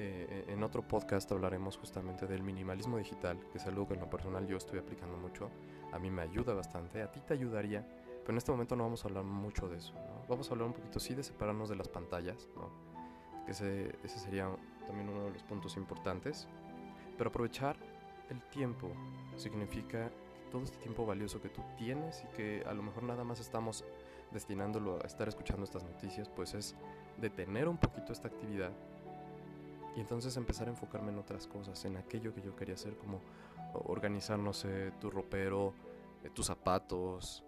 eh, 0.02 0.44
en 0.48 0.62
otro 0.62 0.82
podcast 0.82 1.30
hablaremos 1.32 1.76
justamente 1.76 2.26
del 2.26 2.42
minimalismo 2.42 2.96
digital, 2.96 3.38
que 3.52 3.58
es 3.58 3.66
algo 3.66 3.86
que 3.86 3.94
en 3.94 4.00
lo 4.00 4.08
personal 4.08 4.46
yo 4.46 4.56
estoy 4.56 4.78
aplicando 4.78 5.16
mucho. 5.16 5.50
A 5.92 5.98
mí 5.98 6.10
me 6.10 6.22
ayuda 6.22 6.54
bastante, 6.54 7.02
a 7.02 7.10
ti 7.10 7.20
te 7.20 7.34
ayudaría, 7.34 7.86
pero 8.20 8.32
en 8.32 8.38
este 8.38 8.50
momento 8.50 8.76
no 8.76 8.84
vamos 8.84 9.04
a 9.04 9.08
hablar 9.08 9.24
mucho 9.24 9.68
de 9.68 9.76
eso. 9.76 9.92
¿no? 9.94 10.26
Vamos 10.28 10.48
a 10.48 10.52
hablar 10.52 10.68
un 10.68 10.74
poquito 10.74 11.00
sí 11.00 11.14
de 11.14 11.22
separarnos 11.22 11.68
de 11.68 11.76
las 11.76 11.88
pantallas, 11.88 12.48
¿no? 12.56 12.70
que 13.44 13.52
ese, 13.52 13.94
ese 14.02 14.18
sería 14.18 14.48
también 14.86 15.08
uno 15.08 15.24
de 15.24 15.32
los 15.32 15.42
puntos 15.42 15.76
importantes. 15.76 16.48
Pero 17.18 17.28
aprovechar 17.28 17.76
el 18.30 18.40
tiempo 18.50 18.90
significa 19.36 20.10
todo 20.50 20.62
este 20.62 20.78
tiempo 20.78 21.04
valioso 21.04 21.42
que 21.42 21.48
tú 21.48 21.62
tienes 21.76 22.24
y 22.24 22.36
que 22.36 22.64
a 22.66 22.72
lo 22.72 22.82
mejor 22.82 23.02
nada 23.02 23.24
más 23.24 23.40
estamos 23.40 23.84
destinándolo 24.32 24.98
a 25.02 25.06
estar 25.06 25.28
escuchando 25.28 25.64
estas 25.64 25.84
noticias, 25.84 26.28
pues 26.28 26.54
es 26.54 26.74
detener 27.18 27.68
un 27.68 27.76
poquito 27.76 28.12
esta 28.12 28.28
actividad 28.28 28.72
y 29.96 30.00
entonces 30.00 30.36
empezar 30.36 30.68
a 30.68 30.70
enfocarme 30.70 31.10
en 31.10 31.18
otras 31.18 31.46
cosas, 31.46 31.84
en 31.84 31.96
aquello 31.96 32.34
que 32.34 32.42
yo 32.42 32.54
quería 32.54 32.74
hacer, 32.74 32.96
como 32.96 33.20
organizar, 33.72 34.38
no 34.38 34.52
sé, 34.52 34.92
tu 35.00 35.10
ropero, 35.10 35.74
eh, 36.22 36.30
tus 36.30 36.46
zapatos, 36.46 37.44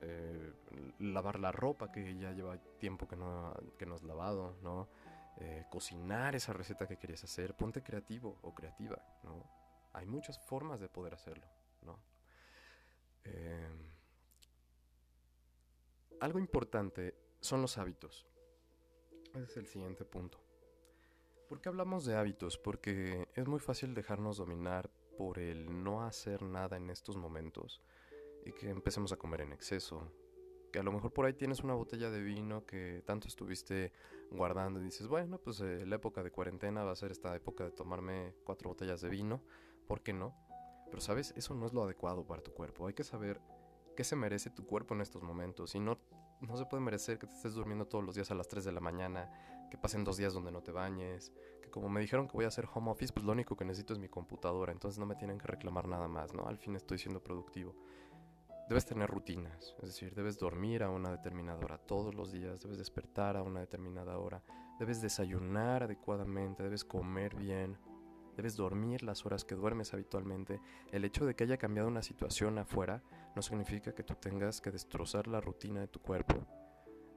eh, 0.00 0.52
lavar 0.98 1.38
la 1.38 1.52
ropa 1.52 1.90
que 1.90 2.16
ya 2.18 2.32
lleva 2.32 2.58
tiempo 2.78 3.06
que 3.06 3.16
no, 3.16 3.54
que 3.78 3.86
no 3.86 3.94
has 3.94 4.02
lavado, 4.02 4.56
¿no? 4.62 4.88
Eh, 5.38 5.64
cocinar 5.70 6.36
esa 6.36 6.52
receta 6.52 6.86
que 6.86 6.96
querías 6.96 7.24
hacer, 7.24 7.54
ponte 7.54 7.82
creativo 7.82 8.38
o 8.42 8.54
creativa, 8.54 9.02
¿no? 9.22 9.44
Hay 9.92 10.06
muchas 10.06 10.38
formas 10.38 10.80
de 10.80 10.88
poder 10.88 11.14
hacerlo, 11.14 11.46
¿no? 11.82 11.98
algo 16.20 16.38
importante 16.38 17.14
son 17.40 17.62
los 17.62 17.78
hábitos. 17.78 18.26
Ese 19.34 19.44
es 19.44 19.56
el 19.56 19.66
siguiente 19.66 20.04
punto. 20.04 20.43
¿Por 21.48 21.60
qué 21.60 21.68
hablamos 21.68 22.06
de 22.06 22.16
hábitos? 22.16 22.56
Porque 22.56 23.28
es 23.34 23.46
muy 23.46 23.60
fácil 23.60 23.94
dejarnos 23.94 24.38
dominar 24.38 24.90
por 25.18 25.38
el 25.38 25.84
no 25.84 26.02
hacer 26.02 26.42
nada 26.42 26.76
en 26.76 26.88
estos 26.88 27.16
momentos 27.16 27.82
y 28.46 28.52
que 28.52 28.70
empecemos 28.70 29.12
a 29.12 29.16
comer 29.16 29.42
en 29.42 29.52
exceso. 29.52 30.10
Que 30.72 30.78
a 30.78 30.82
lo 30.82 30.90
mejor 30.90 31.12
por 31.12 31.26
ahí 31.26 31.34
tienes 31.34 31.60
una 31.60 31.74
botella 31.74 32.10
de 32.10 32.22
vino 32.22 32.64
que 32.64 33.02
tanto 33.06 33.28
estuviste 33.28 33.92
guardando 34.30 34.80
y 34.80 34.84
dices, 34.84 35.06
bueno, 35.06 35.38
pues 35.38 35.60
eh, 35.60 35.84
la 35.86 35.96
época 35.96 36.22
de 36.22 36.30
cuarentena 36.30 36.82
va 36.82 36.92
a 36.92 36.96
ser 36.96 37.12
esta 37.12 37.36
época 37.36 37.64
de 37.64 37.70
tomarme 37.70 38.34
cuatro 38.44 38.70
botellas 38.70 39.00
de 39.02 39.10
vino, 39.10 39.42
¿por 39.86 40.02
qué 40.02 40.12
no? 40.12 40.34
Pero 40.86 41.00
sabes, 41.00 41.34
eso 41.36 41.54
no 41.54 41.66
es 41.66 41.74
lo 41.74 41.84
adecuado 41.84 42.26
para 42.26 42.42
tu 42.42 42.52
cuerpo. 42.52 42.86
Hay 42.86 42.94
que 42.94 43.04
saber 43.04 43.40
qué 43.94 44.02
se 44.02 44.16
merece 44.16 44.50
tu 44.50 44.66
cuerpo 44.66 44.94
en 44.94 45.02
estos 45.02 45.22
momentos 45.22 45.74
y 45.74 45.80
no, 45.80 45.98
no 46.46 46.56
se 46.56 46.66
puede 46.66 46.82
merecer 46.82 47.18
que 47.18 47.26
te 47.26 47.34
estés 47.34 47.54
durmiendo 47.54 47.86
todos 47.86 48.04
los 48.04 48.14
días 48.14 48.30
a 48.30 48.34
las 48.34 48.48
3 48.48 48.64
de 48.64 48.72
la 48.72 48.80
mañana 48.80 49.30
que 49.70 49.78
pasen 49.78 50.04
dos 50.04 50.16
días 50.16 50.32
donde 50.32 50.52
no 50.52 50.62
te 50.62 50.70
bañes, 50.70 51.32
que 51.60 51.70
como 51.70 51.88
me 51.88 52.00
dijeron 52.00 52.28
que 52.28 52.34
voy 52.34 52.44
a 52.44 52.48
hacer 52.48 52.68
home 52.72 52.90
office, 52.90 53.12
pues 53.12 53.26
lo 53.26 53.32
único 53.32 53.56
que 53.56 53.64
necesito 53.64 53.92
es 53.92 53.98
mi 53.98 54.08
computadora, 54.08 54.72
entonces 54.72 54.98
no 54.98 55.06
me 55.06 55.16
tienen 55.16 55.38
que 55.38 55.46
reclamar 55.46 55.88
nada 55.88 56.06
más, 56.06 56.32
¿no? 56.32 56.46
Al 56.46 56.58
fin 56.58 56.76
estoy 56.76 56.98
siendo 56.98 57.22
productivo. 57.22 57.74
Debes 58.68 58.86
tener 58.86 59.10
rutinas, 59.10 59.74
es 59.82 59.88
decir, 59.88 60.14
debes 60.14 60.38
dormir 60.38 60.84
a 60.84 60.90
una 60.90 61.10
determinada 61.10 61.58
hora 61.58 61.76
todos 61.76 62.14
los 62.14 62.32
días, 62.32 62.62
debes 62.62 62.78
despertar 62.78 63.36
a 63.36 63.42
una 63.42 63.60
determinada 63.60 64.16
hora, 64.16 64.42
debes 64.78 65.02
desayunar 65.02 65.82
adecuadamente, 65.82 66.62
debes 66.62 66.84
comer 66.84 67.34
bien, 67.34 67.76
debes 68.36 68.56
dormir 68.56 69.02
las 69.02 69.24
horas 69.26 69.44
que 69.44 69.54
duermes 69.54 69.94
habitualmente. 69.94 70.60
El 70.92 71.04
hecho 71.04 71.26
de 71.26 71.34
que 71.34 71.44
haya 71.44 71.56
cambiado 71.56 71.88
una 71.88 72.02
situación 72.02 72.58
afuera 72.58 73.02
no 73.34 73.42
significa 73.42 73.94
que 73.94 74.02
tú 74.02 74.14
tengas 74.14 74.60
que 74.60 74.70
destrozar 74.70 75.26
la 75.26 75.40
rutina 75.40 75.80
de 75.80 75.88
tu 75.88 76.00
cuerpo. 76.00 76.46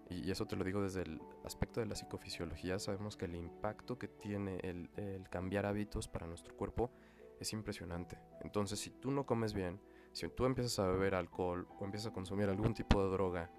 Y 0.09 0.31
eso 0.31 0.45
te 0.45 0.55
lo 0.55 0.63
digo 0.63 0.81
desde 0.81 1.01
el 1.01 1.21
aspecto 1.43 1.79
de 1.81 1.85
la 1.85 1.95
psicofisiología. 1.95 2.79
Sabemos 2.79 3.17
que 3.17 3.25
el 3.25 3.35
impacto 3.35 3.99
que 3.99 4.07
tiene 4.07 4.59
el, 4.63 4.89
el 4.95 5.29
cambiar 5.29 5.65
hábitos 5.65 6.07
para 6.07 6.27
nuestro 6.27 6.55
cuerpo 6.55 6.91
es 7.39 7.51
impresionante. 7.53 8.17
Entonces, 8.41 8.79
si 8.79 8.89
tú 8.89 9.11
no 9.11 9.25
comes 9.25 9.53
bien, 9.53 9.81
si 10.13 10.27
tú 10.29 10.45
empiezas 10.45 10.79
a 10.79 10.87
beber 10.87 11.15
alcohol 11.15 11.67
o 11.79 11.85
empiezas 11.85 12.11
a 12.11 12.13
consumir 12.13 12.49
algún 12.49 12.73
tipo 12.73 13.03
de 13.03 13.11
droga 13.11 13.51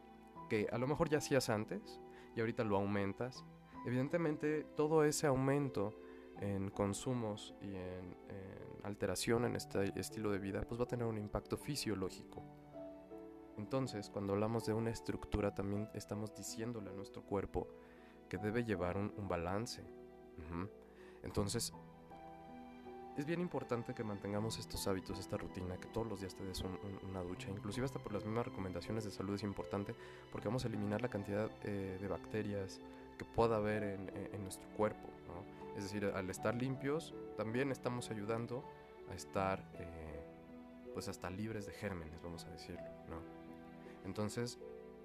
que 0.48 0.66
a 0.72 0.78
lo 0.78 0.86
mejor 0.86 1.08
ya 1.08 1.18
hacías 1.18 1.50
antes 1.50 2.00
y 2.34 2.40
ahorita 2.40 2.64
lo 2.64 2.76
aumentas, 2.76 3.44
evidentemente 3.86 4.64
todo 4.76 5.04
ese 5.04 5.26
aumento 5.26 5.94
en 6.40 6.70
consumos 6.70 7.54
y 7.60 7.74
en, 7.74 8.16
alteración 8.84 9.44
en 9.44 9.56
este 9.56 9.92
estilo 9.98 10.30
de 10.30 10.38
vida, 10.38 10.62
pues 10.62 10.80
va 10.80 10.84
a 10.84 10.88
tener 10.88 11.06
un 11.06 11.18
impacto 11.18 11.56
fisiológico. 11.56 12.42
Entonces, 13.58 14.08
cuando 14.08 14.32
hablamos 14.32 14.64
de 14.66 14.72
una 14.72 14.90
estructura, 14.90 15.54
también 15.54 15.90
estamos 15.94 16.34
diciéndole 16.34 16.90
a 16.90 16.92
nuestro 16.94 17.22
cuerpo 17.22 17.68
que 18.28 18.38
debe 18.38 18.64
llevar 18.64 18.96
un, 18.96 19.28
balance. 19.28 19.82
Entonces, 21.22 21.74
es 23.18 23.26
bien 23.26 23.40
importante 23.40 23.94
que 23.94 24.04
mantengamos 24.04 24.58
estos 24.58 24.86
hábitos, 24.86 25.18
esta 25.18 25.36
rutina, 25.36 25.76
que 25.76 25.88
todos 25.88 26.06
los 26.06 26.20
días 26.20 26.36
te 26.36 26.44
des 26.44 26.62
una 27.02 27.20
ducha, 27.20 27.50
inclusive 27.50 27.84
hasta 27.84 27.98
por 27.98 28.12
las 28.12 28.24
mismas 28.24 28.46
recomendaciones 28.46 29.04
de 29.04 29.10
salud 29.10 29.34
es 29.34 29.42
importante, 29.42 29.92
porque 30.30 30.46
vamos 30.46 30.64
a 30.64 30.68
eliminar 30.68 31.02
la 31.02 31.08
cantidad 31.08 31.50
eh, 31.64 31.98
de 32.00 32.08
bacterias 32.08 32.80
que 33.18 33.24
pueda 33.24 33.56
haber 33.56 33.82
en, 33.82 34.42
nuestro 34.44 34.68
cuerpo. 34.76 35.08
Es 35.78 35.84
decir, 35.84 36.06
al 36.12 36.28
estar 36.28 36.56
limpios, 36.56 37.14
también 37.36 37.70
estamos 37.70 38.10
ayudando 38.10 38.64
a 39.08 39.14
estar, 39.14 39.64
eh, 39.74 40.24
pues 40.92 41.06
hasta 41.06 41.30
libres 41.30 41.66
de 41.66 41.72
gérmenes, 41.72 42.20
vamos 42.20 42.44
a 42.46 42.50
decirlo. 42.50 42.82
Entonces, 44.04 44.58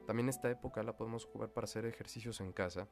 también 0.08 0.30
esta 0.30 0.50
época 0.50 0.82
la 0.82 0.98
podemos 0.98 1.26
jugar 1.26 1.50
para 1.50 1.66
hacer 1.66 1.86
ejercicios 1.86 2.42
en 2.42 2.52
casa, 2.52 2.88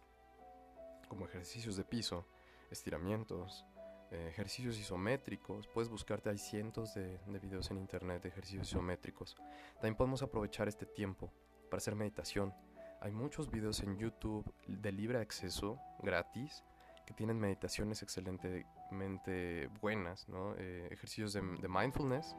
como 1.09 1.25
ejercicios 1.25 1.75
de 1.75 1.83
piso, 1.83 2.27
estiramientos, 2.69 3.65
eh, 4.11 4.27
ejercicios 4.29 4.77
isométricos. 4.77 5.67
Puedes 5.67 5.89
buscarte, 5.89 6.29
hay 6.29 6.37
cientos 6.37 6.93
de, 6.93 7.19
videos 7.41 7.71
en 7.71 7.79
internet 7.79 8.21
de 8.21 8.29
ejercicios 8.29 8.67
isométricos. 8.67 9.35
También 9.73 9.95
podemos 9.95 10.21
aprovechar 10.21 10.67
este 10.67 10.85
tiempo 10.85 11.33
para 11.71 11.79
hacer 11.79 11.95
meditación. 11.95 12.53
Hay 12.99 13.11
muchos 13.11 13.49
videos 13.49 13.81
en 13.81 13.97
YouTube 13.97 14.45
de 14.67 14.91
libre 14.91 15.17
acceso, 15.17 15.79
gratis, 16.03 16.63
que 17.05 17.13
tienen 17.13 17.39
meditaciones 17.39 18.01
excelentemente 18.03 19.69
buenas, 19.81 20.27
¿no? 20.29 20.55
Eh, 20.57 20.87
ejercicios 20.91 21.33
de, 21.33 21.41
de, 21.41 21.67
mindfulness. 21.67 22.35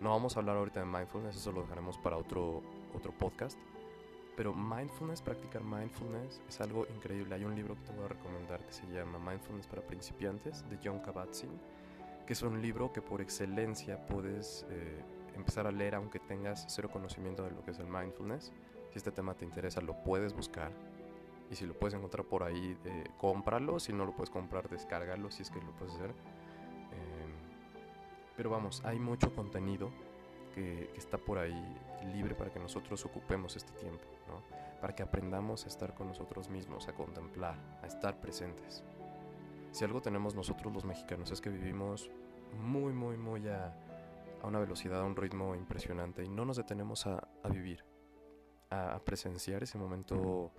No 0.00 0.10
vamos 0.10 0.36
a 0.36 0.40
hablar 0.40 0.56
ahorita 0.56 0.80
de 0.80 0.86
mindfulness, 0.86 1.36
eso 1.36 1.52
lo 1.52 1.62
dejaremos 1.62 1.98
para 1.98 2.16
otro, 2.16 2.62
otro 2.94 3.12
podcast. 3.12 3.58
Pero 4.36 4.54
mindfulness, 4.54 5.20
practicar 5.20 5.62
mindfulness 5.62 6.40
es 6.48 6.60
algo 6.60 6.86
increíble. 6.94 7.34
Hay 7.34 7.44
un 7.44 7.54
libro 7.54 7.74
que 7.76 7.82
te 7.82 7.92
voy 7.92 8.04
a 8.06 8.08
recomendar 8.08 8.64
que 8.64 8.72
se 8.72 8.86
llama 8.86 9.18
Mindfulness 9.18 9.66
para 9.66 9.82
principiantes 9.82 10.68
de 10.70 10.78
John 10.82 11.00
Kabat-Zinn, 11.00 11.60
que 12.26 12.32
es 12.32 12.42
un 12.42 12.62
libro 12.62 12.92
que 12.92 13.02
por 13.02 13.20
excelencia 13.20 14.06
puedes 14.06 14.66
eh, 14.70 15.02
empezar 15.34 15.66
a 15.66 15.70
leer 15.70 15.94
aunque 15.94 16.18
tengas 16.18 16.64
cero 16.68 16.90
conocimiento 16.90 17.42
de 17.42 17.50
lo 17.50 17.62
que 17.62 17.72
es 17.72 17.78
el 17.78 17.86
mindfulness. 17.86 18.52
Si 18.90 18.98
este 18.98 19.12
tema 19.12 19.34
te 19.34 19.44
interesa, 19.44 19.80
lo 19.82 20.02
puedes 20.02 20.32
buscar. 20.32 20.72
Y 21.52 21.54
si 21.54 21.66
lo 21.66 21.74
puedes 21.74 21.92
encontrar 21.92 22.24
por 22.24 22.42
ahí, 22.42 22.78
eh, 22.86 23.04
cómpralo. 23.18 23.78
Si 23.78 23.92
no 23.92 24.06
lo 24.06 24.12
puedes 24.12 24.30
comprar, 24.30 24.70
descárgalo 24.70 25.30
si 25.30 25.42
es 25.42 25.50
que 25.50 25.60
lo 25.60 25.70
puedes 25.72 25.94
hacer. 25.94 26.10
Em, 26.10 27.32
pero 28.34 28.48
vamos, 28.48 28.82
hay 28.86 28.98
mucho 28.98 29.34
contenido 29.34 29.90
que, 30.54 30.90
está 30.96 31.18
por 31.18 31.38
ahí 31.38 31.54
libre 32.14 32.34
para 32.34 32.50
que 32.50 32.58
nosotros 32.58 33.04
ocupemos 33.04 33.54
este 33.56 33.72
tiempo, 33.72 34.04
¿no? 34.28 34.42
para 34.80 34.94
que 34.94 35.02
aprendamos 35.02 35.64
a 35.66 35.68
estar 35.68 35.94
con 35.94 36.08
nosotros 36.08 36.48
mismos, 36.48 36.88
a 36.88 36.94
contemplar, 36.94 37.58
a 37.82 37.86
estar 37.86 38.18
presentes. 38.18 38.82
Si 39.72 39.84
algo 39.84 40.00
tenemos 40.00 40.34
nosotros 40.34 40.72
los 40.72 40.84
mexicanos 40.84 41.30
es 41.30 41.40
que 41.40 41.50
vivimos 41.50 42.10
muy, 42.58 42.92
muy, 42.92 43.16
muy 43.16 43.46
a, 43.48 43.74
a 44.42 44.46
una 44.46 44.58
velocidad, 44.58 45.00
a 45.00 45.04
un 45.04 45.16
ritmo 45.16 45.54
impresionante 45.54 46.24
y 46.24 46.28
no 46.28 46.44
nos 46.44 46.56
detenemos 46.56 47.06
a, 47.06 47.28
a 47.42 47.48
vivir, 47.48 47.84
a, 48.70 48.98
presenciar 49.04 49.62
ese 49.62 49.78
momento, 49.78 50.50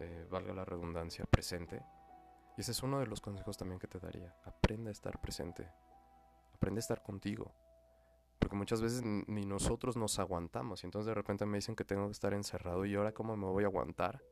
eh, 0.00 0.26
valga 0.30 0.52
la 0.52 0.64
redundancia, 0.64 1.24
presente. 1.26 1.82
Y 2.56 2.60
ese 2.60 2.72
es 2.72 2.82
uno 2.82 3.00
de 3.00 3.06
los 3.06 3.20
consejos 3.20 3.56
también 3.56 3.78
que 3.78 3.88
te 3.88 3.98
daría. 3.98 4.34
Aprende 4.44 4.90
a 4.90 4.92
estar 4.92 5.20
presente. 5.20 5.68
Aprende 6.52 6.78
a 6.78 6.80
estar 6.80 7.02
contigo 7.02 7.52
porque 8.44 8.56
muchas 8.56 8.82
veces 8.82 9.02
ni 9.02 9.46
nosotros 9.46 9.96
nos 9.96 10.18
aguantamos 10.18 10.82
y 10.82 10.86
entonces 10.86 11.06
de 11.06 11.14
repente 11.14 11.46
me 11.46 11.56
dicen 11.56 11.74
que 11.74 11.84
tengo 11.84 12.04
que 12.06 12.12
estar 12.12 12.34
encerrado 12.34 12.84
y 12.84 12.94
ahora 12.94 13.12
cómo 13.12 13.38
me 13.38 13.46
voy 13.46 13.64
a 13.64 13.68
aguantar 13.68 14.22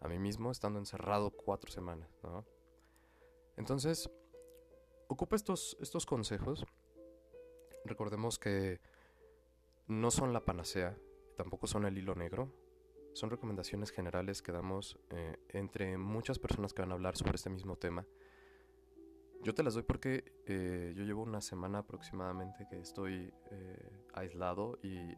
a 0.00 0.08
mí 0.08 0.18
mismo 0.18 0.50
estando 0.50 0.80
encerrado 0.80 1.30
cuatro 1.30 1.70
semanas, 1.70 2.08
¿no? 2.24 2.44
Entonces, 3.56 4.10
ocupa 5.06 5.36
estos, 5.36 5.76
estos 5.80 6.04
consejos. 6.04 6.66
Recordemos 7.84 8.40
que 8.40 8.80
no 9.86 10.10
son 10.10 10.32
la 10.32 10.44
panacea, 10.44 10.96
tampoco 11.36 11.68
son 11.68 11.84
el 11.84 11.96
hilo 11.96 12.16
negro. 12.16 12.52
Son 13.12 13.30
recomendaciones 13.30 13.90
generales 13.90 14.42
que 14.42 14.52
damos 14.52 14.98
eh, 15.10 15.36
entre 15.48 15.98
muchas 15.98 16.38
personas 16.38 16.72
que 16.72 16.82
van 16.82 16.92
a 16.92 16.94
hablar 16.94 17.16
sobre 17.16 17.36
este 17.36 17.50
mismo 17.50 17.76
tema 17.76 18.06
yo 19.42 19.54
te 19.54 19.62
las 19.62 19.74
doy 19.74 19.82
porque 19.82 20.32
eh, 20.46 20.92
yo 20.94 21.04
llevo 21.04 21.22
una 21.22 21.40
semana 21.40 21.78
aproximadamente 21.78 22.66
que 22.68 22.78
estoy 22.78 23.32
eh, 23.50 24.04
aislado 24.14 24.78
y 24.82 25.14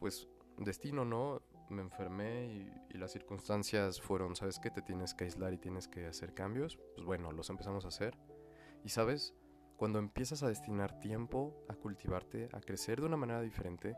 pues 0.00 0.28
destino, 0.58 1.04
¿no? 1.04 1.42
Me 1.70 1.82
enfermé 1.82 2.46
y, 2.46 2.98
las 2.98 3.12
circunstancias 3.12 4.00
fueron, 4.00 4.34
¿sabes 4.34 4.58
qué? 4.58 4.70
Te 4.70 4.82
tienes 4.82 5.14
que 5.14 5.22
aislar 5.22 5.52
y 5.52 5.58
tienes 5.58 5.86
que 5.86 6.06
hacer 6.06 6.34
cambios. 6.34 6.76
Pues 6.96 7.06
bueno, 7.06 7.30
los 7.30 7.48
empezamos 7.48 7.84
a 7.84 7.88
hacer. 7.88 8.18
Y 8.82 8.88
sabes, 8.88 9.36
cuando 9.76 10.00
empiezas 10.00 10.42
a 10.42 10.48
destinar 10.48 10.98
tiempo 10.98 11.64
a 11.68 11.74
cultivarte, 11.74 12.48
a 12.52 12.60
crecer 12.60 13.00
de 13.00 13.06
una 13.06 13.16
manera 13.16 13.40
diferente, 13.40 13.96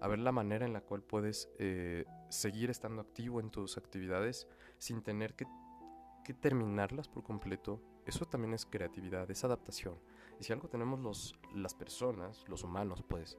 a 0.00 0.08
ver 0.08 0.18
la 0.18 0.32
manera 0.32 0.64
en 0.64 0.72
la 0.72 0.80
cual 0.80 1.02
puedes 1.02 1.50
eh, 1.58 2.04
seguir 2.30 2.70
estando 2.70 3.02
activo 3.02 3.40
en 3.40 3.50
tus 3.50 3.76
actividades 3.76 4.48
sin 4.78 5.02
tener 5.02 5.34
que, 5.34 5.46
terminarlas 6.40 7.08
por 7.08 7.24
completo, 7.24 7.82
eso 8.06 8.24
también 8.24 8.54
es 8.54 8.64
creatividad, 8.64 9.28
es 9.30 9.42
adaptación. 9.42 9.98
Y 10.38 10.44
si 10.44 10.52
algo 10.52 10.68
tenemos 10.68 11.00
los, 11.00 11.34
las 11.54 11.74
personas, 11.74 12.48
los 12.48 12.62
humanos, 12.62 13.02
pues, 13.02 13.36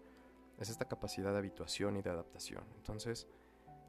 es 0.58 0.70
esta 0.70 0.86
capacidad 0.86 1.32
de 1.32 1.38
habituación 1.38 1.96
y 1.96 2.02
de 2.02 2.10
adaptación. 2.10 2.66
Entonces, 2.76 3.28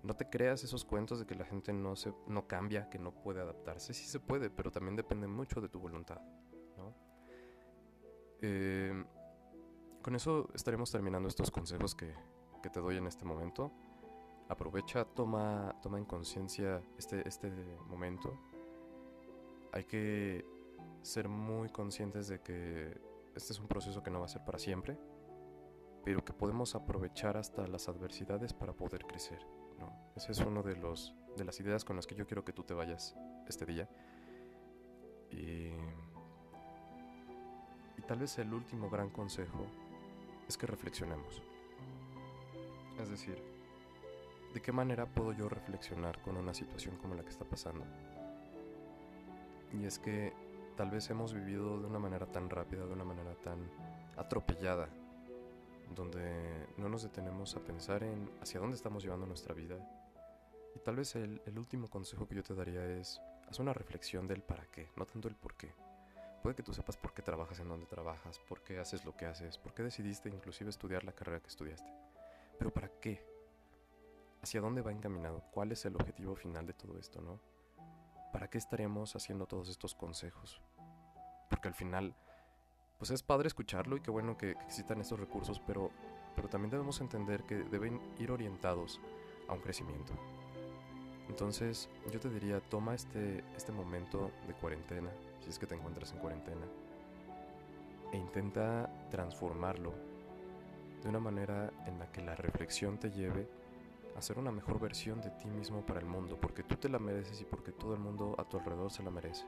no 0.05 0.15
te 0.15 0.31
creas 0.31 0.63
esos 0.63 0.85
cuentos 0.85 1.19
de 1.19 1.27
que 1.27 1.35
la 1.35 1.45
gente 1.45 1.73
no, 1.73 1.97
se, 1.97 2.15
no 2.29 2.47
cambia, 2.47 2.89
que 2.91 2.99
no 2.99 3.13
puede 3.13 3.41
adaptarse. 3.41 3.93
Sí 3.93 4.07
se 4.07 4.21
puede, 4.21 4.51
pero 4.51 4.71
también 4.71 4.95
depende 4.95 5.27
mucho 5.27 5.61
de 5.61 5.69
tu 5.69 5.81
voluntad. 5.81 6.21
Eh, 8.45 9.05
con 10.03 10.17
eso 10.17 10.49
estaremos 10.55 10.91
terminando 10.91 11.29
estos 11.29 11.51
consejos 11.51 11.95
que, 11.95 12.13
que, 12.63 12.71
te 12.71 12.81
doy 12.81 12.97
en 12.97 13.07
este 13.07 13.25
momento. 13.25 13.73
Aprovecha, 14.49 15.05
toma, 15.05 15.75
toma 15.83 15.99
en 15.99 16.05
conciencia 16.05 16.83
este, 16.99 17.27
este 17.27 17.51
momento. 17.89 18.39
Hay 19.73 19.85
que 19.85 20.45
ser 21.03 21.29
muy 21.29 21.69
conscientes 21.71 22.29
de 22.29 22.41
que 22.41 23.01
este 23.35 23.53
es 23.53 23.61
un 23.61 23.67
proceso 23.67 24.03
que 24.03 24.11
no 24.11 24.21
va 24.21 24.27
a 24.27 24.29
ser 24.29 24.45
para 24.45 24.59
siempre, 24.59 24.99
pero 26.05 26.25
que 26.25 26.33
podemos 26.33 26.75
aprovechar 26.75 27.37
hasta 27.37 27.67
las 27.67 27.89
adversidades 27.89 28.53
para 28.53 28.73
poder 28.73 29.07
crecer. 29.07 29.45
¿no? 29.79 29.93
Ese 30.15 30.33
es 30.33 30.41
uno 30.41 30.63
de, 30.63 30.77
los, 30.77 31.15
de 31.37 31.45
las 31.45 31.59
ideas 31.61 31.85
con 31.85 31.97
las 31.97 32.07
que 32.07 32.15
yo 32.15 32.27
quiero 32.27 32.45
que 32.45 32.53
tú 32.53 32.63
te 32.63 32.75
vayas 32.75 33.17
este 33.49 33.65
día. 33.67 33.89
Y, 35.31 35.71
y 37.97 38.03
tal 38.07 38.19
vez 38.19 38.39
el 38.39 38.53
último 38.53 38.91
gran 38.91 39.11
consejo 39.11 39.67
es 40.47 40.59
que 40.59 40.67
reflexionemos. 40.67 41.43
Es 43.01 43.11
decir, 43.11 43.43
¿de 44.53 44.61
qué 44.61 44.73
manera 44.73 45.07
puedo 45.07 45.33
yo 45.33 45.49
reflexionar 45.49 46.21
con 46.23 46.37
una 46.37 46.55
situación 46.55 46.97
como 46.97 47.15
la 47.15 47.23
que 47.23 47.31
está 47.31 47.45
pasando? 47.45 47.85
Y 49.73 49.85
es 49.85 49.99
que 49.99 50.33
tal 50.77 50.91
vez 50.91 51.09
hemos 51.11 51.33
vivido 51.33 51.81
de 51.81 51.87
una 51.87 51.99
manera 51.99 52.27
tan 52.27 52.51
rápida, 52.51 52.87
de 52.87 52.93
una 52.93 53.05
manera 53.05 53.35
tan 53.37 53.71
atropellada, 54.17 54.89
donde 55.95 56.69
no 56.77 56.89
nos 56.89 57.03
detenemos 57.03 57.57
a 57.57 57.61
pensar 57.61 58.03
en 58.03 58.31
hacia 58.41 58.61
dónde 58.61 58.77
estamos 58.77 59.03
llevando 59.03 59.27
nuestra 59.27 59.55
vida. 59.55 59.77
Y 60.75 60.79
tal 60.81 60.97
vez 60.97 61.17
el, 61.17 61.41
último 61.57 61.89
consejo 61.89 62.27
que 62.27 62.35
yo 62.35 62.43
te 62.43 62.55
daría 62.55 62.85
es, 62.87 63.21
haz 63.49 63.59
una 63.59 63.73
reflexión 63.73 64.27
del 64.27 64.43
para 64.43 64.67
qué, 64.67 64.91
no 64.97 65.07
tanto 65.07 65.29
el 65.29 65.37
por 65.37 65.55
qué. 65.55 65.75
Puede 66.43 66.57
que 66.57 66.63
tú 66.63 66.73
sepas 66.73 66.97
por 66.97 67.13
qué 67.15 67.23
trabajas 67.23 67.61
en 67.61 67.69
donde 67.69 67.87
trabajas, 67.87 68.39
por 68.49 68.63
qué 68.63 68.79
haces 68.79 69.05
lo 69.05 69.17
que 69.17 69.27
haces, 69.27 69.59
por 69.59 69.75
qué 69.75 69.83
decidiste 69.83 70.29
inclusive 70.29 70.71
estudiar 70.71 71.05
la 71.05 71.13
carrera 71.13 71.41
que 71.41 71.49
estudiaste. 71.49 72.02
Pero 72.63 72.73
¿para 72.73 72.93
qué? 73.01 73.21
¿Hacia 74.41 74.61
dónde 74.61 74.83
va 74.83 74.93
encaminado? 74.93 75.43
¿Cuál 75.51 75.73
es 75.73 75.85
el 75.85 75.97
objetivo 75.97 76.37
final 76.37 76.65
de 76.65 76.73
todo 76.73 76.97
esto, 76.97 77.21
no? 77.21 77.41
¿para 78.33 78.49
qué 78.49 78.57
estaremos 78.57 79.17
haciendo 79.17 79.47
todos 79.47 79.69
estos 79.69 79.97
consejos? 79.97 80.61
Porque 81.51 81.67
al 81.67 81.75
final 81.75 82.15
pues 82.99 83.11
es 83.11 83.25
padre 83.25 83.49
escucharlo 83.49 83.97
y 83.97 84.01
qué 84.01 84.13
bueno 84.13 84.39
que, 84.39 84.53
existan 84.53 85.01
estos 85.01 85.19
recursos, 85.19 85.61
pero, 85.67 85.91
pero 86.37 86.49
también 86.49 86.71
debemos 86.71 87.01
entender 87.01 87.43
que 87.43 87.57
deben 87.65 88.01
ir 88.21 88.31
orientados 88.31 89.01
a 89.49 89.55
un 89.55 89.61
crecimiento. 89.61 90.13
Entonces 91.29 91.91
yo 92.13 92.21
te 92.21 92.31
diría, 92.31 92.61
toma 92.61 92.95
este, 92.95 93.43
este 93.57 93.73
momento 93.73 94.31
de 94.47 94.55
cuarentena, 94.55 95.11
si 95.41 95.51
es 95.51 95.59
que 95.59 95.67
te 95.67 95.75
encuentras 95.75 96.13
en 96.13 96.21
cuarentena, 96.21 96.65
e 98.13 98.19
intenta 98.19 98.89
transformarlo 99.11 100.12
de 101.03 101.09
una 101.09 101.21
manera 101.21 101.73
en 101.87 101.99
la 101.99 102.11
que 102.11 102.23
la 102.23 102.35
reflexión 102.35 102.99
te 102.99 103.11
lleve 103.11 103.49
a 104.17 104.23
ser 104.23 104.39
una 104.39 104.53
mejor 104.53 104.79
versión 104.79 105.21
de 105.21 105.31
ti 105.31 105.49
mismo 105.49 105.85
para 105.85 106.01
el 106.01 106.07
mundo, 106.07 106.39
porque 106.41 106.63
tú 106.63 106.77
te 106.77 106.89
la 106.89 106.99
mereces 106.99 107.41
y 107.41 107.45
porque 107.45 107.73
todo 107.73 107.95
el 107.95 108.01
mundo 108.01 108.35
a 108.39 108.45
tu 108.45 108.59
alrededor 108.59 108.91
se 108.91 109.03
la 109.03 109.11
merece 109.11 109.45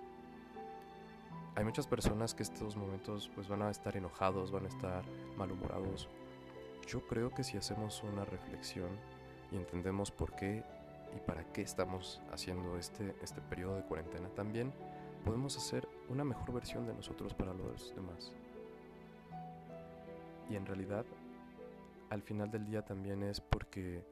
hay 1.56 1.64
muchas 1.64 1.86
personas 1.86 2.34
que 2.34 2.42
estos 2.42 2.76
momentos 2.76 3.30
pues 3.34 3.48
van 3.48 3.62
a 3.62 3.70
estar 3.70 3.96
enojados, 3.96 4.50
van 4.50 4.64
a 4.64 4.68
estar 4.68 5.04
malhumorados. 5.36 6.08
Yo 6.86 7.06
creo 7.06 7.32
que 7.32 7.44
si 7.44 7.56
hacemos 7.56 8.02
una 8.02 8.24
reflexión 8.24 8.88
y 9.52 9.56
entendemos 9.56 10.10
por 10.10 10.34
qué 10.34 10.64
y 11.16 11.20
para 11.20 11.44
qué 11.52 11.62
estamos 11.62 12.20
haciendo 12.32 12.76
este, 12.76 13.14
este 13.22 13.40
periodo 13.40 13.76
de 13.76 13.84
cuarentena, 13.84 14.28
también 14.30 14.72
podemos 15.24 15.56
hacer 15.56 15.88
una 16.08 16.24
mejor 16.24 16.52
versión 16.52 16.86
de 16.86 16.94
nosotros 16.94 17.34
para 17.34 17.54
los 17.54 17.94
demás. 17.94 18.32
Y 20.50 20.56
en 20.56 20.66
realidad, 20.66 21.06
al 22.10 22.22
final 22.22 22.50
del 22.50 22.64
día 22.64 22.84
también 22.84 23.22
es 23.22 23.40
porque 23.40 24.04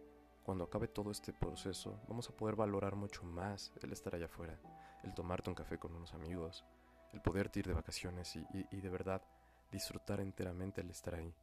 cuando 0.42 0.64
acabe 0.64 0.88
todo 0.88 1.10
este 1.10 1.32
proceso, 1.32 2.00
vamos 2.08 2.28
a 2.28 2.36
poder 2.36 2.56
valorar 2.56 2.96
mucho 2.96 3.22
más 3.22 3.72
el 3.80 3.92
estar 3.92 4.14
allá 4.14 4.26
afuera, 4.26 4.58
el 5.04 5.14
tomarte 5.14 5.50
un 5.50 5.54
café 5.54 5.78
con 5.78 5.94
unos 5.94 6.14
amigos, 6.14 6.64
el 7.12 7.20
poder 7.20 7.50
ir 7.54 7.66
de 7.66 7.74
vacaciones 7.74 8.36
y, 8.36 8.80
de 8.80 8.88
verdad 8.88 9.22
disfrutar 9.70 10.20
enteramente 10.20 10.80
el 10.80 10.90
estar 10.90 11.14
ahí. 11.14 11.34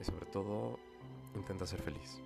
y 0.00 0.04
sobre 0.04 0.26
todo 0.26 0.78
intenta 1.34 1.66
ser 1.66 1.80
feliz. 1.80 2.20